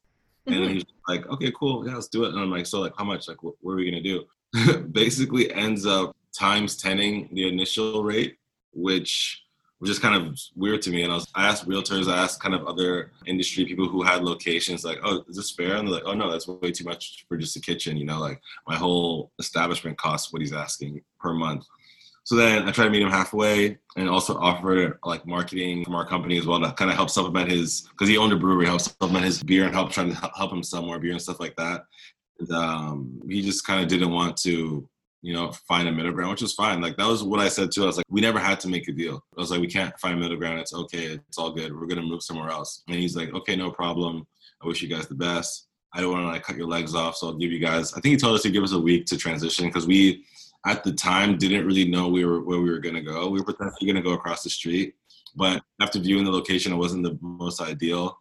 And 0.46 0.56
mm-hmm. 0.56 0.74
he's 0.74 0.84
like, 1.08 1.26
okay, 1.26 1.52
cool, 1.58 1.86
yeah, 1.86 1.94
let's 1.94 2.08
do 2.08 2.24
it. 2.24 2.28
And 2.28 2.38
I'm 2.38 2.50
like, 2.50 2.66
so 2.66 2.80
like, 2.80 2.94
how 2.96 3.04
much? 3.04 3.28
Like, 3.28 3.42
what, 3.42 3.54
what 3.60 3.72
are 3.72 3.76
we 3.76 3.90
gonna 3.90 4.02
do? 4.02 4.24
Basically, 4.92 5.52
ends 5.52 5.86
up 5.86 6.16
times 6.36 6.76
tenning 6.76 7.28
the 7.32 7.48
initial 7.48 8.04
rate, 8.04 8.36
which 8.72 9.42
was 9.80 9.90
just 9.90 10.02
kind 10.02 10.14
of 10.14 10.38
weird 10.54 10.82
to 10.82 10.90
me. 10.90 11.02
And 11.02 11.12
I 11.12 11.16
was, 11.16 11.26
I 11.34 11.48
asked 11.48 11.68
realtors, 11.68 12.10
I 12.10 12.22
asked 12.22 12.40
kind 12.40 12.54
of 12.54 12.66
other 12.66 13.12
industry 13.26 13.64
people 13.64 13.88
who 13.88 14.02
had 14.02 14.22
locations, 14.22 14.84
like, 14.84 14.98
oh, 15.04 15.24
is 15.28 15.36
this 15.36 15.50
fair? 15.50 15.76
And 15.76 15.86
they're 15.86 15.96
like, 15.96 16.04
oh 16.06 16.14
no, 16.14 16.30
that's 16.30 16.48
way 16.48 16.72
too 16.72 16.84
much 16.84 17.26
for 17.28 17.36
just 17.36 17.56
a 17.56 17.60
kitchen. 17.60 17.96
You 17.96 18.04
know, 18.04 18.20
like 18.20 18.40
my 18.66 18.76
whole 18.76 19.32
establishment 19.38 19.98
costs 19.98 20.32
what 20.32 20.42
he's 20.42 20.52
asking 20.52 21.02
per 21.20 21.34
month. 21.34 21.66
So 22.26 22.34
then 22.34 22.68
I 22.68 22.72
tried 22.72 22.86
to 22.86 22.90
meet 22.90 23.02
him 23.02 23.08
halfway 23.08 23.78
and 23.96 24.08
also 24.08 24.36
offered 24.36 24.98
like 25.04 25.24
marketing 25.28 25.84
from 25.84 25.94
our 25.94 26.04
company 26.04 26.36
as 26.38 26.44
well 26.44 26.60
to 26.60 26.72
kind 26.72 26.90
of 26.90 26.96
help 26.96 27.08
supplement 27.08 27.48
his, 27.48 27.82
because 27.92 28.08
he 28.08 28.18
owned 28.18 28.32
a 28.32 28.36
brewery, 28.36 28.66
help 28.66 28.80
supplement 28.80 29.24
his 29.24 29.40
beer 29.40 29.64
and 29.64 29.72
help 29.72 29.92
trying 29.92 30.12
to 30.12 30.30
help 30.36 30.52
him 30.52 30.64
sell 30.64 30.82
more 30.82 30.98
beer 30.98 31.12
and 31.12 31.22
stuff 31.22 31.38
like 31.38 31.54
that. 31.54 31.84
And 32.40 32.50
um, 32.50 33.22
he 33.30 33.42
just 33.42 33.64
kind 33.64 33.80
of 33.80 33.86
didn't 33.86 34.10
want 34.10 34.36
to, 34.38 34.88
you 35.22 35.34
know, 35.34 35.52
find 35.68 35.86
a 35.86 35.92
middle 35.92 36.10
ground, 36.10 36.32
which 36.32 36.42
was 36.42 36.52
fine. 36.52 36.80
Like 36.80 36.96
that 36.96 37.06
was 37.06 37.22
what 37.22 37.38
I 37.38 37.46
said 37.46 37.70
too. 37.70 37.84
I 37.84 37.86
was 37.86 37.96
like, 37.96 38.06
we 38.10 38.20
never 38.20 38.40
had 38.40 38.58
to 38.60 38.68
make 38.68 38.88
a 38.88 38.92
deal. 38.92 39.22
I 39.38 39.40
was 39.40 39.52
like, 39.52 39.60
we 39.60 39.68
can't 39.68 39.96
find 40.00 40.18
middle 40.18 40.36
ground. 40.36 40.58
It's 40.58 40.74
okay. 40.74 41.20
It's 41.28 41.38
all 41.38 41.52
good. 41.52 41.78
We're 41.78 41.86
gonna 41.86 42.02
move 42.02 42.24
somewhere 42.24 42.50
else. 42.50 42.82
And 42.88 42.96
he's 42.96 43.16
like, 43.16 43.32
okay, 43.34 43.54
no 43.54 43.70
problem. 43.70 44.26
I 44.60 44.66
wish 44.66 44.82
you 44.82 44.88
guys 44.88 45.06
the 45.06 45.14
best. 45.14 45.68
I 45.94 46.00
don't 46.00 46.10
want 46.10 46.24
to 46.24 46.28
like 46.28 46.42
cut 46.42 46.56
your 46.56 46.66
legs 46.66 46.96
off, 46.96 47.14
so 47.14 47.28
I'll 47.28 47.38
give 47.38 47.52
you 47.52 47.60
guys. 47.60 47.92
I 47.92 48.00
think 48.00 48.14
he 48.14 48.16
told 48.16 48.34
us 48.34 48.42
to 48.42 48.50
give 48.50 48.64
us 48.64 48.72
a 48.72 48.80
week 48.80 49.06
to 49.06 49.16
transition 49.16 49.66
because 49.66 49.86
we 49.86 50.24
at 50.66 50.82
the 50.82 50.92
time 50.92 51.38
didn't 51.38 51.66
really 51.66 51.88
know 51.88 52.08
we 52.08 52.24
were 52.24 52.40
where 52.42 52.60
we 52.60 52.70
were 52.70 52.80
going 52.80 52.94
to 52.94 53.00
go. 53.00 53.28
We 53.28 53.38
were 53.38 53.44
potentially 53.44 53.86
going 53.86 54.02
to 54.02 54.08
go 54.08 54.14
across 54.14 54.42
the 54.42 54.50
street, 54.50 54.94
but 55.34 55.62
after 55.80 55.98
viewing 55.98 56.24
the 56.24 56.30
location, 56.30 56.72
it 56.72 56.76
wasn't 56.76 57.04
the 57.04 57.16
most 57.20 57.60
ideal. 57.60 58.18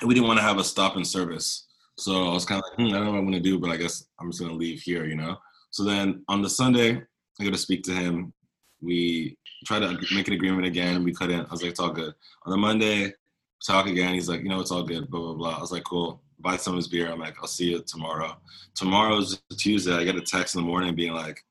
And 0.00 0.08
we 0.08 0.14
didn't 0.14 0.28
want 0.28 0.38
to 0.38 0.44
have 0.44 0.58
a 0.58 0.64
stop 0.64 0.96
and 0.96 1.06
service. 1.06 1.66
So 1.96 2.28
I 2.28 2.32
was 2.32 2.44
kind 2.44 2.60
of 2.60 2.64
like, 2.68 2.78
hmm, 2.78 2.94
I 2.94 2.98
don't 2.98 3.06
know 3.06 3.12
what 3.12 3.18
I'm 3.18 3.26
going 3.26 3.42
to 3.42 3.50
do, 3.50 3.58
but 3.58 3.70
I 3.70 3.76
guess 3.76 4.06
I'm 4.20 4.30
just 4.30 4.40
going 4.40 4.52
to 4.52 4.58
leave 4.58 4.82
here, 4.82 5.04
you 5.04 5.14
know? 5.14 5.36
So 5.70 5.84
then 5.84 6.24
on 6.28 6.42
the 6.42 6.48
Sunday, 6.48 7.00
I 7.40 7.44
go 7.44 7.50
to 7.50 7.58
speak 7.58 7.82
to 7.84 7.92
him. 7.92 8.32
We 8.80 9.36
try 9.64 9.78
to 9.78 9.98
make 10.12 10.28
an 10.28 10.34
agreement 10.34 10.66
again. 10.66 11.04
We 11.04 11.14
couldn't. 11.14 11.46
I 11.46 11.50
was 11.50 11.62
like, 11.62 11.70
it's 11.70 11.80
all 11.80 11.90
good. 11.90 12.12
On 12.44 12.50
the 12.50 12.56
Monday, 12.56 13.14
talk 13.64 13.86
again. 13.86 14.14
He's 14.14 14.28
like, 14.28 14.42
you 14.42 14.48
know, 14.48 14.60
it's 14.60 14.72
all 14.72 14.82
good, 14.82 15.08
blah, 15.08 15.20
blah, 15.20 15.34
blah. 15.34 15.56
I 15.56 15.60
was 15.60 15.72
like, 15.72 15.84
cool. 15.84 16.20
Buy 16.40 16.56
some 16.56 16.74
of 16.74 16.78
his 16.78 16.88
beer. 16.88 17.10
I'm 17.10 17.20
like, 17.20 17.36
I'll 17.40 17.46
see 17.46 17.70
you 17.70 17.82
tomorrow. 17.86 18.36
Tomorrow's 18.74 19.40
Tuesday. 19.56 19.94
I 19.94 20.04
get 20.04 20.16
a 20.16 20.20
text 20.20 20.54
in 20.54 20.60
the 20.60 20.66
morning 20.66 20.94
being 20.94 21.14
like, 21.14 21.42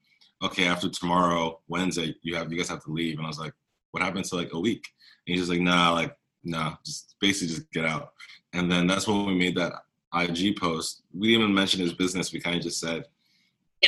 okay, 0.43 0.67
after 0.67 0.89
tomorrow, 0.89 1.59
Wednesday, 1.67 2.15
you 2.21 2.35
have 2.35 2.51
you 2.51 2.57
guys 2.57 2.69
have 2.69 2.83
to 2.83 2.91
leave. 2.91 3.17
And 3.17 3.25
I 3.25 3.29
was 3.29 3.39
like, 3.39 3.53
what 3.91 4.03
happened 4.03 4.25
to 4.25 4.35
like 4.35 4.53
a 4.53 4.59
week? 4.59 4.87
And 5.25 5.33
he's 5.33 5.41
just 5.41 5.51
like, 5.51 5.61
nah, 5.61 5.93
like, 5.93 6.15
nah, 6.43 6.75
just 6.85 7.15
basically 7.21 7.55
just 7.55 7.71
get 7.71 7.85
out. 7.85 8.13
And 8.53 8.71
then 8.71 8.85
that's 8.85 9.07
when 9.07 9.25
we 9.25 9.35
made 9.35 9.55
that 9.55 9.73
IG 10.13 10.57
post. 10.57 11.03
We 11.13 11.29
didn't 11.29 11.43
even 11.43 11.55
mention 11.55 11.79
his 11.79 11.93
business. 11.93 12.33
We 12.33 12.39
kind 12.39 12.57
of 12.57 12.61
just 12.61 12.79
said, 12.79 13.05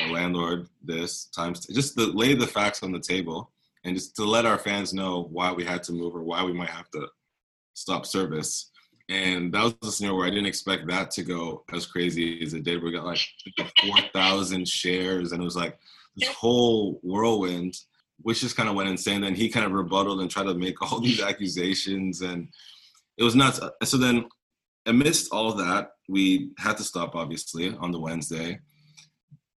landlord, 0.09 0.67
this 0.83 1.25
times, 1.25 1.65
just 1.67 1.97
to 1.97 2.05
lay 2.05 2.33
the 2.33 2.47
facts 2.47 2.83
on 2.83 2.91
the 2.91 2.99
table 2.99 3.51
and 3.83 3.95
just 3.95 4.15
to 4.15 4.23
let 4.23 4.45
our 4.45 4.57
fans 4.57 4.93
know 4.93 5.27
why 5.31 5.51
we 5.51 5.63
had 5.63 5.83
to 5.83 5.93
move 5.93 6.15
or 6.15 6.23
why 6.23 6.43
we 6.43 6.53
might 6.53 6.69
have 6.69 6.89
to 6.91 7.07
stop 7.73 8.05
service. 8.05 8.71
And 9.07 9.53
that 9.53 9.63
was 9.63 9.75
the 9.81 9.91
scenario 9.91 10.17
where 10.17 10.27
I 10.27 10.31
didn't 10.31 10.47
expect 10.47 10.87
that 10.87 11.11
to 11.11 11.23
go 11.23 11.63
as 11.71 11.85
crazy 11.85 12.41
as 12.41 12.53
it 12.53 12.63
did. 12.63 12.81
We 12.81 12.91
got 12.91 13.05
like 13.05 13.19
4,000 13.81 14.67
shares 14.67 15.31
and 15.31 15.41
it 15.41 15.45
was 15.45 15.55
like 15.55 15.77
this 16.15 16.29
whole 16.29 16.99
whirlwind, 17.03 17.75
which 18.21 18.41
just 18.41 18.55
kind 18.55 18.69
of 18.69 18.75
went 18.75 18.89
insane. 18.89 19.21
Then 19.21 19.35
he 19.35 19.49
kind 19.49 19.65
of 19.65 19.71
rebutted 19.71 20.19
and 20.19 20.29
tried 20.29 20.45
to 20.45 20.53
make 20.53 20.81
all 20.81 20.99
these 21.01 21.21
accusations 21.21 22.21
and 22.21 22.47
it 23.17 23.23
was 23.23 23.35
nuts. 23.35 23.61
Uh, 23.61 23.69
so 23.83 23.97
then 23.97 24.25
amidst 24.85 25.31
all 25.31 25.53
that, 25.53 25.91
we 26.07 26.51
had 26.57 26.77
to 26.77 26.83
stop 26.83 27.15
obviously 27.15 27.75
on 27.75 27.91
the 27.91 27.99
Wednesday. 27.99 28.59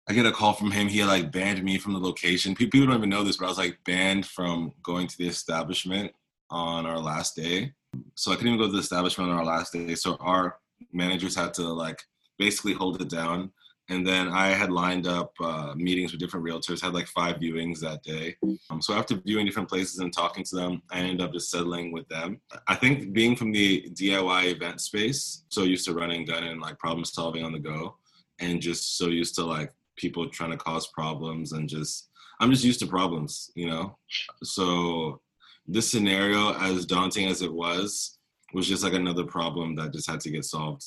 I 0.09 0.13
get 0.13 0.27
a 0.27 0.33
call 0.33 0.53
from 0.53 0.71
him. 0.71 0.87
He 0.87 1.03
like 1.05 1.33
banned 1.33 1.63
me 1.65 1.79
from 1.79 1.93
the 1.93 1.99
location. 1.99 2.55
People 2.55 2.87
don't 2.87 2.97
even 2.97 3.11
know 3.11 3.25
this, 3.25 3.39
but 3.39 3.47
I 3.47 3.49
was 3.49 3.59
like 3.59 3.79
banned 3.85 4.27
from 4.27 4.73
going 4.83 5.09
to 5.09 5.19
the 5.19 5.27
establishment 5.27 6.13
on 6.51 6.87
our 6.87 6.99
last 6.99 7.35
day. 7.35 7.73
So 8.15 8.31
I 8.31 8.37
couldn't 8.37 8.55
even 8.55 8.61
go 8.61 8.67
to 8.67 8.73
the 8.73 8.79
establishment 8.79 9.31
on 9.31 9.39
our 9.39 9.45
last 9.45 9.73
day. 9.73 9.95
So 9.97 10.17
our 10.21 10.59
managers 10.93 11.35
had 11.35 11.55
to 11.55 11.63
like 11.63 12.01
basically 12.39 12.75
hold 12.75 13.01
it 13.03 13.09
down. 13.09 13.51
And 13.89 14.07
then 14.07 14.29
I 14.29 14.49
had 14.49 14.73
lined 14.73 15.07
up 15.07 15.33
uh, 15.41 15.75
meetings 15.77 16.11
with 16.11 16.21
different 16.21 16.45
realtors, 16.45 16.81
had 16.81 16.95
like 16.95 17.07
five 17.07 17.37
viewings 17.37 17.79
that 17.81 18.03
day. 18.03 18.37
Um, 18.71 18.83
so 18.83 18.95
after 18.95 19.15
viewing 19.25 19.47
different 19.47 19.69
places 19.69 20.01
and 20.01 20.13
talking 20.13 20.43
to 20.45 20.57
them, 20.57 20.83
I 20.91 20.99
ended 20.99 21.21
up 21.21 21.33
just 21.33 21.51
settling 21.51 21.93
with 21.93 22.09
them. 22.09 22.41
I 22.67 22.75
think 22.75 23.13
being 23.13 23.37
from 23.37 23.53
the 23.53 23.89
DIY 23.93 24.53
event 24.53 24.81
space, 24.81 25.45
so 25.49 25.63
used 25.63 25.87
to 25.87 25.95
running 25.95 26.25
gun 26.25 26.45
and 26.45 26.61
like 26.61 26.79
problem 26.79 27.05
solving 27.05 27.45
on 27.45 27.53
the 27.53 27.61
go, 27.61 27.97
and 28.41 28.61
just 28.61 28.99
so 28.99 29.07
used 29.07 29.37
to 29.37 29.45
like 29.45 29.73
people 29.97 30.29
trying 30.29 30.51
to 30.51 30.57
cause 30.57 30.89
problems 30.89 31.53
and 31.53 31.69
just 31.69 32.11
I'm 32.41 32.51
just 32.51 32.65
used 32.65 32.81
to 32.81 32.87
problems, 32.87 33.51
you 33.55 33.67
know. 33.67 33.97
So 34.43 35.21
this 35.67 35.91
scenario, 35.91 36.55
as 36.55 36.87
daunting 36.87 37.29
as 37.29 37.43
it 37.43 37.53
was, 37.53 38.19
was 38.53 38.69
just 38.69 38.85
like 38.85 38.93
another 38.93 39.25
problem 39.25 39.75
that 39.77 39.93
just 39.93 40.09
had 40.09 40.21
to 40.21 40.31
get 40.31 40.45
solved. 40.45 40.85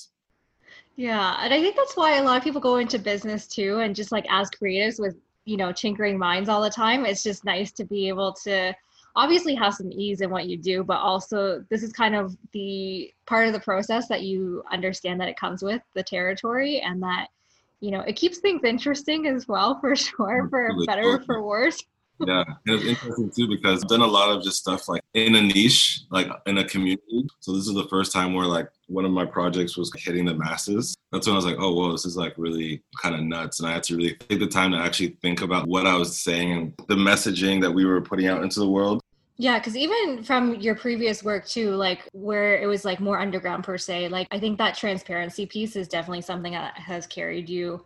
Yeah, 0.99 1.37
and 1.39 1.53
I 1.53 1.61
think 1.61 1.77
that's 1.77 1.95
why 1.95 2.17
a 2.17 2.23
lot 2.23 2.35
of 2.35 2.43
people 2.43 2.59
go 2.59 2.75
into 2.75 2.99
business 2.99 3.47
too, 3.47 3.79
and 3.79 3.95
just 3.95 4.11
like 4.11 4.25
as 4.29 4.49
creatives 4.49 4.99
with 4.99 5.15
you 5.45 5.55
know 5.55 5.71
tinkering 5.71 6.19
minds 6.19 6.49
all 6.49 6.61
the 6.61 6.69
time, 6.69 7.05
it's 7.05 7.23
just 7.23 7.45
nice 7.45 7.71
to 7.71 7.85
be 7.85 8.09
able 8.09 8.33
to 8.43 8.75
obviously 9.15 9.55
have 9.55 9.73
some 9.73 9.93
ease 9.93 10.19
in 10.19 10.29
what 10.29 10.47
you 10.47 10.57
do, 10.57 10.83
but 10.83 10.97
also 10.97 11.63
this 11.69 11.83
is 11.83 11.93
kind 11.93 12.17
of 12.17 12.35
the 12.51 13.13
part 13.27 13.47
of 13.47 13.53
the 13.53 13.61
process 13.61 14.09
that 14.09 14.23
you 14.23 14.61
understand 14.73 15.21
that 15.21 15.29
it 15.29 15.37
comes 15.37 15.63
with 15.63 15.81
the 15.93 16.03
territory 16.03 16.81
and 16.81 17.01
that 17.01 17.27
you 17.79 17.91
know, 17.91 18.01
it 18.01 18.17
keeps 18.17 18.39
things 18.39 18.65
interesting 18.65 19.25
as 19.25 19.47
well, 19.47 19.79
for 19.79 19.95
sure, 19.95 20.49
for 20.49 20.69
better 20.85 21.03
or 21.03 21.21
for 21.21 21.41
worse. 21.41 21.81
Yeah, 22.25 22.43
and 22.47 22.75
it's 22.75 22.85
interesting 22.85 23.31
too 23.31 23.47
because 23.47 23.83
I've 23.83 23.89
done 23.89 24.01
a 24.01 24.07
lot 24.07 24.29
of 24.29 24.43
just 24.43 24.57
stuff 24.57 24.87
like 24.89 25.01
in 25.13 25.35
a 25.35 25.41
niche, 25.41 26.01
like 26.11 26.29
in 26.45 26.57
a 26.57 26.65
community. 26.67 27.27
So 27.39 27.53
this 27.53 27.67
is 27.67 27.73
the 27.73 27.87
first 27.87 28.11
time 28.11 28.33
where 28.33 28.45
like 28.45 28.69
one 28.87 29.05
of 29.05 29.11
my 29.11 29.25
projects 29.25 29.77
was 29.77 29.91
hitting 29.95 30.25
the 30.25 30.33
masses. 30.33 30.95
That's 31.11 31.27
when 31.27 31.33
I 31.33 31.37
was 31.37 31.45
like, 31.45 31.57
oh, 31.59 31.73
whoa, 31.73 31.91
this 31.91 32.05
is 32.05 32.17
like 32.17 32.33
really 32.37 32.83
kind 33.01 33.15
of 33.15 33.21
nuts. 33.21 33.59
And 33.59 33.69
I 33.69 33.73
had 33.73 33.83
to 33.83 33.95
really 33.95 34.15
take 34.15 34.39
the 34.39 34.47
time 34.47 34.71
to 34.71 34.77
actually 34.77 35.17
think 35.21 35.41
about 35.41 35.67
what 35.67 35.87
I 35.87 35.95
was 35.95 36.19
saying 36.19 36.51
and 36.51 36.73
the 36.87 36.95
messaging 36.95 37.61
that 37.61 37.71
we 37.71 37.85
were 37.85 38.01
putting 38.01 38.27
out 38.27 38.43
into 38.43 38.59
the 38.59 38.69
world. 38.69 39.01
Yeah, 39.37 39.57
because 39.57 39.77
even 39.77 40.21
from 40.21 40.55
your 40.55 40.75
previous 40.75 41.23
work 41.23 41.47
too, 41.47 41.71
like 41.71 42.01
where 42.11 42.61
it 42.61 42.65
was 42.65 42.83
like 42.83 42.99
more 42.99 43.17
underground 43.17 43.63
per 43.63 43.77
se, 43.77 44.09
like 44.09 44.27
I 44.31 44.39
think 44.39 44.57
that 44.57 44.75
transparency 44.75 45.45
piece 45.45 45.77
is 45.77 45.87
definitely 45.87 46.21
something 46.21 46.51
that 46.51 46.77
has 46.77 47.07
carried 47.07 47.47
you 47.47 47.81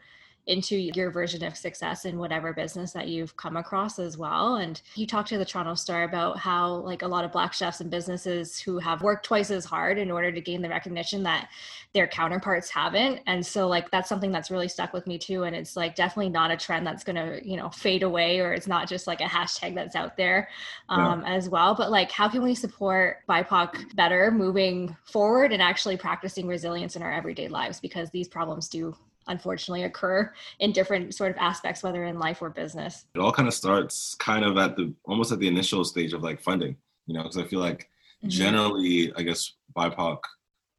into 0.46 0.76
your 0.76 1.10
version 1.10 1.44
of 1.44 1.56
success 1.56 2.04
in 2.04 2.18
whatever 2.18 2.52
business 2.52 2.92
that 2.92 3.08
you've 3.08 3.36
come 3.38 3.56
across 3.56 3.98
as 3.98 4.18
well. 4.18 4.58
And 4.58 4.82
you 4.96 5.08
talked 5.08 5.30
to 5.30 5.38
the 5.38 5.46
Toronto 5.46 5.76
Star 5.76 6.04
about 6.04 6.38
how 6.38 6.76
like 6.78 7.02
a 7.02 7.08
lot 7.08 7.24
of 7.24 7.32
black 7.32 7.54
chefs 7.54 7.80
and 7.80 7.90
businesses 7.90 8.60
who 8.60 8.78
have 8.80 9.02
worked 9.02 9.26
twice 9.26 9.52
as 9.52 9.64
hard 9.64 9.98
in 9.98 10.12
order 10.12 10.32
to 10.34 10.42
gain 10.42 10.62
the 10.62 10.68
recognition 10.68 11.24
that 11.24 11.50
their 11.94 12.08
counterparts 12.08 12.70
haven't. 12.70 13.22
And 13.26 13.46
so 13.46 13.70
like 13.70 13.90
that's 13.90 14.10
something 14.10 14.34
that's 14.34 14.52
really 14.52 14.68
stuck 14.68 14.92
with 14.92 15.08
me 15.08 15.18
too. 15.18 15.44
And 15.44 15.56
it's 15.56 15.78
like 15.78 15.96
definitely 15.96 16.30
not 16.30 16.52
a 16.52 16.58
trend 16.58 16.86
that's 16.86 17.06
gonna, 17.06 17.40
you 17.42 17.56
know, 17.56 17.70
fade 17.70 18.04
away 18.04 18.42
or 18.42 18.52
it's 18.52 18.68
not 18.68 18.90
just 18.90 19.08
like 19.08 19.22
a 19.22 19.26
hashtag 19.26 19.76
that's 19.76 19.96
out 19.96 20.18
there 20.18 20.50
um, 20.90 21.22
yeah. 21.22 21.36
as 21.36 21.48
well. 21.48 21.74
But 21.74 21.90
like 21.90 22.12
how 22.12 22.28
can 22.28 22.44
we 22.44 22.54
support 22.54 23.20
BIPOC 23.30 23.96
better 23.96 24.30
moving 24.30 24.94
forward 25.06 25.54
and 25.54 25.62
actually 25.62 25.96
practicing 25.96 26.48
resilience 26.48 26.98
in 26.98 27.02
our 27.02 27.14
everyday 27.14 27.48
lives 27.48 27.80
because 27.80 28.10
these 28.10 28.28
problems 28.28 28.68
do 28.68 28.94
unfortunately 29.28 29.84
occur 29.84 30.32
in 30.60 30.72
different 30.72 31.14
sort 31.14 31.32
of 31.32 31.38
aspects 31.38 31.84
whether 31.84 32.06
in 32.06 32.20
life 32.20 32.42
or 32.42 32.50
business 32.50 33.06
it 33.16 33.20
all 33.20 33.32
kind 33.32 33.48
of 33.48 33.54
starts 33.54 34.16
kind 34.16 34.44
of 34.44 34.58
at 34.58 34.76
the 34.76 34.94
almost 35.06 35.32
at 35.32 35.40
the 35.40 35.48
initial 35.48 35.84
stage 35.84 36.14
of 36.14 36.24
like 36.24 36.42
funding 36.42 36.76
you 37.08 37.14
know 37.14 37.24
because 37.24 37.38
i 37.38 37.44
feel 37.44 37.60
like 37.60 37.90
mm-hmm. 38.20 38.30
generally 38.30 39.14
i 39.16 39.22
guess 39.22 39.54
bipoc 39.76 40.20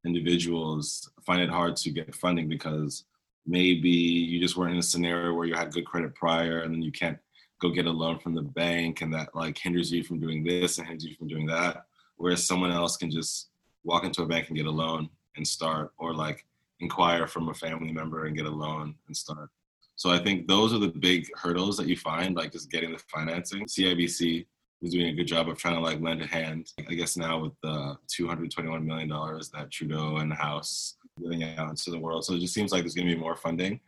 individuals 0.05 1.11
find 1.25 1.41
it 1.41 1.49
hard 1.49 1.77
to 1.77 1.91
get 1.91 2.15
funding 2.15 2.49
because 2.49 3.05
maybe 3.47 3.89
you 3.89 4.41
just 4.41 4.57
weren't 4.57 4.73
in 4.73 4.79
a 4.79 4.83
scenario 4.83 5.35
where 5.35 5.47
you 5.47 5.55
had 5.55 5.73
good 5.73 5.85
credit 5.85 6.15
prior 6.15 6.61
and 6.61 6.75
then 6.75 6.83
you 6.83 6.93
can't 6.93 7.19
go 7.61 7.71
get 7.71 7.87
a 7.87 7.91
loan 7.91 8.19
from 8.19 8.35
the 8.35 8.43
bank 8.43 9.01
and 9.01 9.13
that 9.13 9.35
like 9.35 9.57
hinders 9.57 9.93
you 9.93 10.03
from 10.03 10.21
doing 10.21 10.45
this 10.45 10.79
and 10.79 10.87
hinders 10.87 11.05
you 11.05 11.15
from 11.15 11.29
doing 11.29 11.47
that 11.47 11.87
whereas 12.17 12.47
someone 12.47 12.71
else 12.71 12.97
can 12.97 13.11
just 13.11 13.49
walk 13.85 14.05
into 14.05 14.23
a 14.23 14.27
bank 14.27 14.49
and 14.49 14.57
get 14.57 14.67
a 14.67 14.71
loan 14.71 15.09
and 15.37 15.47
start 15.47 15.93
or 15.99 16.15
like 16.15 16.45
inquire 16.81 17.27
from 17.27 17.49
a 17.49 17.55
family 17.55 17.93
member 17.93 18.27
and 18.27 18.37
get 18.37 18.47
a 18.47 18.51
loan 18.51 18.95
and 19.07 19.17
start. 19.17 19.49
So 19.97 20.11
I 20.11 20.19
think 20.19 20.49
those 20.49 20.73
are 20.73 20.79
the 20.79 20.89
big 20.89 21.29
hurdles 21.37 21.77
that 21.77 21.87
you 21.87 21.97
find, 21.97 22.35
like 22.35 22.53
just 22.53 22.71
getting 22.71 22.93
the 22.93 22.99
financing. 23.13 23.65
CIBC 23.67 24.45
is 24.83 24.93
doing 24.93 25.07
a 25.07 25.13
good 25.15 25.27
job 25.27 25.49
of 25.49 25.57
trying 25.57 25.77
to 25.77 25.81
like 25.81 26.01
lend 26.01 26.21
a 26.21 26.27
hand. 26.27 26.73
I 26.89 26.95
guess 26.95 27.17
now 27.17 27.39
with 27.39 27.53
the 27.63 27.97
221 28.09 28.85
million 28.85 29.09
dollars 29.09 29.51
that 29.51 29.71
Trudeau 29.71 30.17
and 30.17 30.31
the 30.31 30.37
House 30.37 30.97
giving 31.23 31.45
out 31.45 31.71
into 31.71 31.91
the 31.91 31.99
world, 31.99 32.25
so 32.25 32.35
it 32.35 32.41
just 32.41 32.55
seems 32.55 32.73
like 32.73 32.83
there's 32.83 32.95
going 32.95 33.09
to 33.09 33.15
be 33.15 33.21
more 33.21 33.37
funding. 33.37 33.81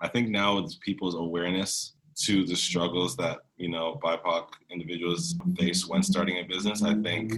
I 0.00 0.08
think 0.08 0.30
now 0.30 0.56
with 0.56 0.80
people's 0.80 1.14
awareness 1.14 1.94
to 2.22 2.44
the 2.44 2.56
struggles 2.56 3.16
that 3.16 3.38
you 3.56 3.68
know 3.68 3.98
BIPOC 4.02 4.48
individuals 4.70 5.36
face 5.58 5.86
when 5.86 6.02
starting 6.02 6.38
a 6.38 6.42
business, 6.42 6.82
I 6.82 6.94
think 6.94 7.34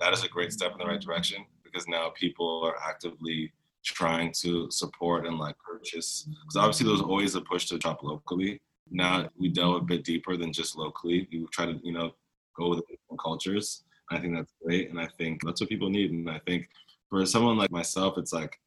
that 0.00 0.12
is 0.12 0.24
a 0.24 0.28
great 0.28 0.52
step 0.52 0.72
in 0.72 0.78
the 0.78 0.86
right 0.86 1.00
direction 1.00 1.44
because 1.64 1.88
now 1.88 2.12
people 2.14 2.62
are 2.64 2.76
actively 2.88 3.52
trying 3.84 4.32
to 4.40 4.70
support 4.70 5.26
and 5.26 5.38
like 5.38 5.56
purchase 5.58 6.28
because 6.28 6.56
obviously 6.56 6.84
there 6.84 6.92
was 6.92 7.02
always 7.02 7.34
a 7.34 7.40
push 7.40 7.66
to 7.66 7.78
shop 7.80 8.02
locally. 8.02 8.60
Now 8.90 9.28
we 9.38 9.48
delve 9.48 9.82
a 9.82 9.84
bit 9.84 10.04
deeper 10.04 10.36
than 10.36 10.52
just 10.52 10.76
locally. 10.76 11.28
We 11.30 11.46
try 11.52 11.66
to 11.66 11.78
you 11.82 11.92
know 11.92 12.12
go 12.56 12.70
with 12.70 12.80
different 12.88 13.20
cultures. 13.22 13.84
I 14.10 14.18
think 14.18 14.34
that's 14.34 14.52
great 14.62 14.90
and 14.90 15.00
i 15.00 15.08
think 15.18 15.44
that's 15.44 15.60
what 15.60 15.70
people 15.70 15.90
need 15.90 16.12
and 16.12 16.30
i 16.30 16.38
think 16.46 16.68
for 17.08 17.24
someone 17.26 17.56
like 17.56 17.70
myself 17.70 18.18
it's 18.18 18.32
like 18.32 18.58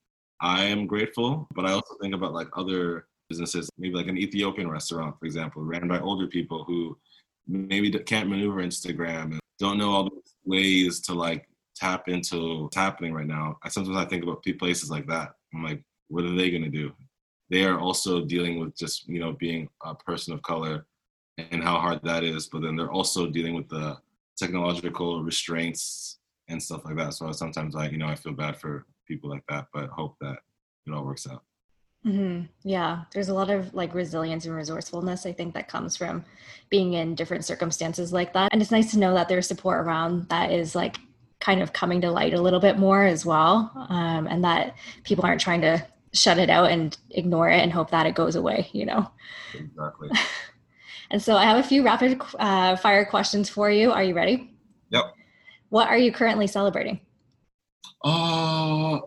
i 0.42 0.64
am 0.64 0.88
grateful 0.88 1.48
but 1.54 1.66
i 1.66 1.72
also 1.72 1.96
think 2.02 2.14
about 2.14 2.34
like 2.34 2.48
other 2.56 3.08
businesses 3.30 3.70
maybe 3.78 3.96
like 3.96 4.08
an 4.08 4.18
ethiopian 4.18 4.70
restaurant 4.70 5.16
for 5.20 5.26
example 5.26 5.64
ran 5.64 5.88
by 5.88 6.00
older 6.00 6.28
people 6.28 6.64
who 6.64 6.98
maybe 7.48 7.92
can't 7.92 8.30
maneuver 8.30 8.64
instagram 8.64 9.32
and 9.32 9.40
don't 9.60 9.78
know 9.78 9.92
all 9.92 10.06
the 10.06 10.12
ways 10.46 11.00
to 11.02 11.14
like 11.14 11.48
tap 11.78 12.08
into 12.08 12.64
what's 12.64 12.76
happening 12.76 13.14
right 13.14 13.28
now, 13.28 13.58
I 13.64 13.70
sometimes 13.70 13.98
I 13.98 14.06
think 14.06 14.24
about 14.24 14.44
places 14.60 14.90
like 14.90 15.08
that. 15.08 15.34
I'm 15.54 15.64
like, 15.64 15.84
what 16.10 16.24
are 16.24 16.36
they 16.36 16.52
gonna 16.52 16.70
do? 16.70 16.92
They 17.50 17.64
are 17.66 17.80
also 17.80 18.26
dealing 18.26 18.60
with 18.60 18.76
just 18.76 19.08
you 19.08 19.20
know 19.20 19.34
being 19.34 19.70
a 19.84 19.96
person 19.96 20.34
of 20.34 20.42
color 20.42 20.86
and 21.38 21.64
how 21.64 21.80
hard 21.80 22.00
that 22.04 22.24
is, 22.24 22.48
but 22.48 22.62
then 22.62 22.76
they're 22.76 22.92
also 22.92 23.28
dealing 23.30 23.56
with 23.56 23.70
the 23.70 23.98
technological 24.38 25.24
restraints 25.24 26.20
and 26.50 26.62
stuff 26.62 26.86
like 26.86 26.96
that. 26.98 27.14
So 27.14 27.32
sometimes 27.32 27.76
I 27.76 27.90
you 27.90 27.98
know 27.98 28.08
I 28.08 28.16
feel 28.16 28.34
bad 28.34 28.60
for 28.60 28.86
people 29.08 29.30
like 29.30 29.44
that, 29.50 29.68
but 29.74 29.90
hope 29.90 30.16
that 30.22 30.40
it 30.86 30.94
all 30.94 31.06
works 31.06 31.28
out. 31.28 31.44
Mm-hmm. 32.06 32.46
Yeah, 32.64 33.04
there's 33.14 33.30
a 33.30 33.34
lot 33.34 33.50
of 33.50 33.74
like 33.74 33.94
resilience 33.94 34.46
and 34.46 34.56
resourcefulness, 34.56 35.26
I 35.26 35.34
think, 35.34 35.54
that 35.54 35.68
comes 35.68 35.98
from 35.98 36.24
being 36.70 36.94
in 36.94 37.16
different 37.16 37.44
circumstances 37.44 38.14
like 38.14 38.34
that. 38.34 38.50
And 38.54 38.62
it's 38.62 38.72
nice 38.72 38.92
to 38.92 39.00
know 39.00 39.14
that 39.14 39.28
there's 39.28 39.48
support 39.48 39.86
around 39.86 40.30
that 40.30 40.52
is 40.52 40.76
like 40.76 40.98
kind 41.40 41.62
of 41.62 41.74
coming 41.74 42.02
to 42.02 42.12
light 42.12 42.34
a 42.34 42.42
little 42.42 42.60
bit 42.60 42.78
more 42.78 43.04
as 43.04 43.26
well 43.26 43.72
um, 43.90 44.28
and 44.28 44.44
that 44.44 44.76
people 45.04 45.26
aren't 45.26 45.42
trying 45.42 45.62
to 45.62 45.86
shut 46.14 46.38
it 46.38 46.50
out 46.50 46.72
and 46.72 46.98
ignore 47.12 47.50
it 47.50 47.62
and 47.62 47.72
hope 47.72 47.92
that 47.92 48.06
it 48.06 48.16
goes 48.16 48.36
away 48.36 48.70
you 48.74 48.86
know? 48.86 49.10
Exactly. 49.54 50.10
And 51.10 51.22
so 51.22 51.38
i 51.38 51.46
have 51.46 51.58
a 51.58 51.64
few 51.64 51.84
rapid 51.84 52.22
uh, 52.38 52.76
fire 52.76 53.06
questions 53.06 53.50
for 53.50 53.72
you. 53.72 53.92
Are 53.92 54.04
you 54.04 54.14
ready? 54.14 54.52
Yep. 54.90 55.06
What 55.70 55.88
are 55.88 55.98
you 55.98 56.12
currently 56.12 56.48
celebrating? 56.48 57.00
Uh 58.04 59.00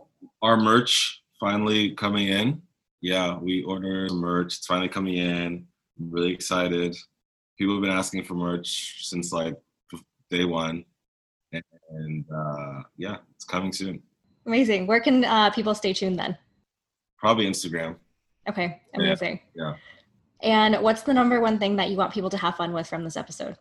our 0.43 0.57
merch 0.57 1.23
finally 1.39 1.93
coming 1.93 2.29
in. 2.29 2.63
Yeah 3.01 3.39
we 3.39 3.63
ordered 3.65 4.13
merch. 4.13 4.57
It's 4.57 4.67
finally 4.67 4.89
coming 4.89 5.17
in. 5.17 5.67
I'm 5.99 6.11
really 6.11 6.33
excited. 6.33 6.97
People 7.59 7.75
have 7.75 7.83
been 7.83 7.91
asking 7.91 8.25
for 8.25 8.35
merch 8.35 9.07
since 9.07 9.33
like 9.33 9.57
day 10.31 10.45
one 10.45 10.85
and 11.91 12.25
uh, 12.35 12.83
yeah, 12.97 13.17
it's 13.35 13.45
coming 13.45 13.73
soon. 13.73 14.03
Amazing. 14.47 14.87
Where 14.87 15.01
can 15.01 15.25
uh, 15.25 15.51
people 15.51 15.75
stay 15.75 15.93
tuned 15.93 16.19
then? 16.19 16.37
Probably 17.19 17.47
Instagram. 17.47 17.97
Okay, 18.49 18.81
amazing. 18.95 19.41
Yeah. 19.55 19.75
And 20.43 20.77
what's 20.77 21.03
the 21.03 21.13
number 21.13 21.41
one 21.41 21.59
thing 21.59 21.77
that 21.77 21.91
you 21.91 21.97
want 21.97 22.15
people 22.15 22.31
to 22.31 22.39
have 22.39 22.57
fun 22.57 22.73
with 22.73 22.87
from 22.87 23.05
this 23.05 23.17
episode? 23.17 23.57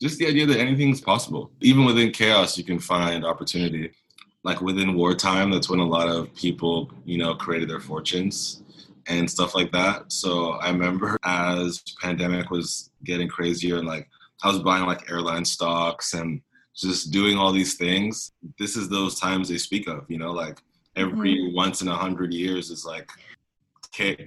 Just 0.00 0.18
the 0.18 0.26
idea 0.26 0.46
that 0.46 0.58
anything's 0.58 1.00
possible. 1.00 1.50
Even 1.60 1.84
within 1.84 2.12
chaos, 2.12 2.58
you 2.58 2.64
can 2.64 2.78
find 2.78 3.24
opportunity. 3.24 3.90
Like 4.44 4.60
within 4.60 4.94
wartime, 4.94 5.50
that's 5.50 5.68
when 5.68 5.80
a 5.80 5.84
lot 5.84 6.08
of 6.08 6.32
people, 6.34 6.90
you 7.04 7.18
know, 7.18 7.34
created 7.34 7.68
their 7.68 7.80
fortunes 7.80 8.62
and 9.08 9.28
stuff 9.28 9.54
like 9.54 9.72
that. 9.72 10.12
So 10.12 10.52
I 10.52 10.70
remember 10.70 11.16
as 11.24 11.82
pandemic 12.00 12.50
was 12.50 12.90
getting 13.04 13.28
crazier 13.28 13.78
and 13.78 13.88
like 13.88 14.08
I 14.44 14.48
was 14.48 14.60
buying 14.60 14.86
like 14.86 15.10
airline 15.10 15.44
stocks 15.44 16.14
and 16.14 16.40
just 16.80 17.10
doing 17.10 17.36
all 17.36 17.52
these 17.52 17.74
things. 17.74 18.32
This 18.58 18.76
is 18.76 18.88
those 18.88 19.18
times 19.18 19.48
they 19.48 19.58
speak 19.58 19.88
of, 19.88 20.04
you 20.08 20.18
know, 20.18 20.32
like 20.32 20.58
every 20.96 21.36
mm-hmm. 21.36 21.56
once 21.56 21.82
in 21.82 21.88
a 21.88 21.96
hundred 21.96 22.32
years 22.32 22.70
is 22.70 22.84
like 22.84 23.10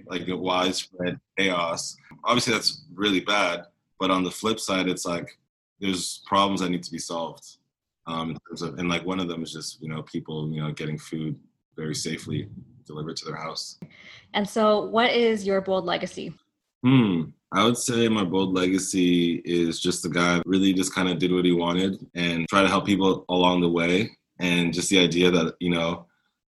like 0.08 0.28
a 0.28 0.36
widespread 0.36 1.18
chaos. 1.38 1.96
Obviously, 2.26 2.54
that's 2.54 2.84
really 2.94 3.22
bad. 3.22 3.66
But 4.00 4.12
on 4.12 4.24
the 4.24 4.32
flip 4.32 4.60
side, 4.60 4.90
it's 4.90 5.06
like 5.06 5.30
there's 5.80 6.22
problems 6.26 6.62
that 6.62 6.70
need 6.70 6.84
to 6.84 6.92
be 6.92 7.00
solved. 7.00 7.58
Um, 8.08 8.32
in 8.32 8.38
terms 8.48 8.64
of, 8.64 8.80
and 8.80 8.90
like 8.90 9.06
one 9.06 9.20
of 9.20 9.28
them 9.28 9.44
is 9.44 9.54
just 9.54 9.82
you 9.82 9.88
know 9.88 10.02
people 10.04 10.52
you 10.52 10.62
know 10.62 10.72
getting 10.72 10.98
food 10.98 11.40
very 11.78 11.96
safely 11.96 12.50
delivered 12.86 13.16
to 13.18 13.26
their 13.26 13.36
house. 13.36 13.80
And 14.34 14.48
so, 14.48 14.86
what 14.86 15.12
is 15.12 15.46
your 15.46 15.62
bold 15.62 15.86
legacy? 15.86 16.34
Hmm. 16.84 17.30
I 17.54 17.66
would 17.66 17.78
say 17.78 18.08
my 18.08 18.24
bold 18.24 18.54
legacy 18.54 19.42
is 19.44 19.80
just 19.80 20.04
the 20.04 20.10
guy 20.10 20.42
really 20.46 20.74
just 20.74 20.96
kind 20.96 21.10
of 21.10 21.20
did 21.20 21.34
what 21.34 21.44
he 21.44 21.52
wanted 21.52 22.06
and 22.16 22.48
try 22.48 22.62
to 22.62 22.70
help 22.70 22.86
people 22.86 23.26
along 23.28 23.62
the 23.62 23.70
way. 23.70 24.18
And 24.40 24.74
just 24.74 24.90
the 24.90 25.00
idea 25.00 25.30
that, 25.32 25.56
you 25.60 25.70
know, 25.70 26.08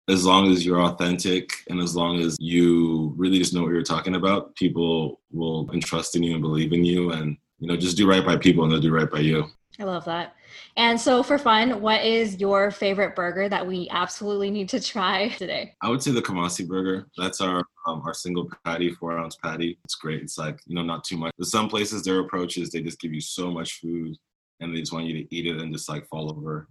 as 0.07 0.23
long 0.23 0.51
as 0.51 0.65
you're 0.65 0.81
authentic 0.81 1.49
and 1.69 1.79
as 1.79 1.95
long 1.95 2.19
as 2.19 2.37
you 2.39 3.13
really 3.17 3.39
just 3.39 3.53
know 3.53 3.63
what 3.63 3.71
you're 3.71 3.81
talking 3.81 4.15
about, 4.15 4.55
people 4.55 5.19
will 5.31 5.69
entrust 5.73 6.15
in 6.15 6.23
you 6.23 6.33
and 6.33 6.41
believe 6.41 6.73
in 6.73 6.85
you 6.85 7.11
and, 7.11 7.37
you 7.59 7.67
know, 7.67 7.75
just 7.75 7.97
do 7.97 8.07
right 8.07 8.25
by 8.25 8.37
people 8.37 8.63
and 8.63 8.71
they'll 8.71 8.79
do 8.79 8.93
right 8.93 9.09
by 9.09 9.19
you. 9.19 9.45
I 9.79 9.83
love 9.85 10.05
that. 10.05 10.35
And 10.77 10.99
so 10.99 11.23
for 11.23 11.37
fun, 11.37 11.81
what 11.81 12.05
is 12.05 12.39
your 12.39 12.69
favorite 12.69 13.15
burger 13.15 13.49
that 13.49 13.65
we 13.65 13.87
absolutely 13.89 14.51
need 14.51 14.69
to 14.69 14.79
try 14.79 15.29
today? 15.37 15.75
I 15.81 15.89
would 15.89 16.03
say 16.03 16.11
the 16.11 16.21
Kumasi 16.21 16.67
burger. 16.67 17.07
That's 17.17 17.41
our 17.41 17.63
um, 17.85 18.01
our 18.05 18.13
single 18.13 18.49
patty, 18.63 18.91
four 18.91 19.17
ounce 19.17 19.35
patty. 19.35 19.77
It's 19.83 19.95
great. 19.95 20.21
It's 20.21 20.37
like, 20.37 20.59
you 20.65 20.75
know, 20.75 20.83
not 20.83 21.03
too 21.03 21.17
much. 21.17 21.33
But 21.37 21.47
some 21.47 21.67
places 21.67 22.03
their 22.03 22.19
approach 22.19 22.57
is 22.57 22.69
they 22.69 22.81
just 22.81 23.01
give 23.01 23.13
you 23.13 23.21
so 23.21 23.51
much 23.51 23.79
food 23.79 24.15
and 24.59 24.73
they 24.73 24.79
just 24.79 24.93
want 24.93 25.05
you 25.05 25.21
to 25.21 25.35
eat 25.35 25.47
it 25.47 25.59
and 25.59 25.73
just 25.73 25.89
like 25.89 26.07
fall 26.07 26.31
over. 26.31 26.67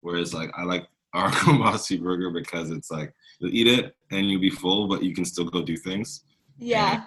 Whereas 0.00 0.32
like 0.34 0.50
I 0.56 0.64
like 0.64 0.88
our 1.12 1.30
Kumasi 1.30 2.02
burger 2.02 2.30
because 2.30 2.70
it's 2.70 2.90
like 2.90 3.12
you'll 3.38 3.54
eat 3.54 3.66
it 3.66 3.94
and 4.10 4.28
you'll 4.30 4.40
be 4.40 4.50
full, 4.50 4.88
but 4.88 5.02
you 5.02 5.14
can 5.14 5.24
still 5.24 5.44
go 5.44 5.62
do 5.62 5.76
things. 5.76 6.24
Yeah. 6.58 6.94
And 6.94 7.02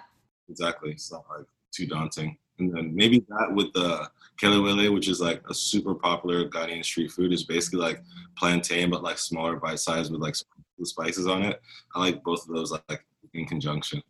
exactly. 0.48 0.92
It's 0.92 1.12
not 1.12 1.24
like 1.28 1.46
too 1.72 1.86
daunting. 1.86 2.36
And 2.60 2.74
then 2.74 2.94
maybe 2.94 3.24
that 3.28 3.52
with 3.52 3.72
the 3.72 4.08
kelewele, 4.40 4.92
which 4.92 5.08
is 5.08 5.20
like 5.20 5.42
a 5.48 5.54
super 5.54 5.94
popular 5.94 6.48
Ghanaian 6.48 6.84
street 6.84 7.10
food, 7.10 7.32
is 7.32 7.44
basically 7.44 7.80
like 7.80 8.02
plantain 8.36 8.90
but 8.90 9.02
like 9.02 9.18
smaller 9.18 9.56
bite 9.56 9.80
size 9.80 10.10
with 10.10 10.20
like 10.20 10.36
spices 10.82 11.26
on 11.26 11.42
it. 11.42 11.60
I 11.94 12.00
like 12.00 12.22
both 12.22 12.48
of 12.48 12.54
those 12.54 12.72
like 12.72 13.04
in 13.34 13.46
conjunction. 13.46 14.02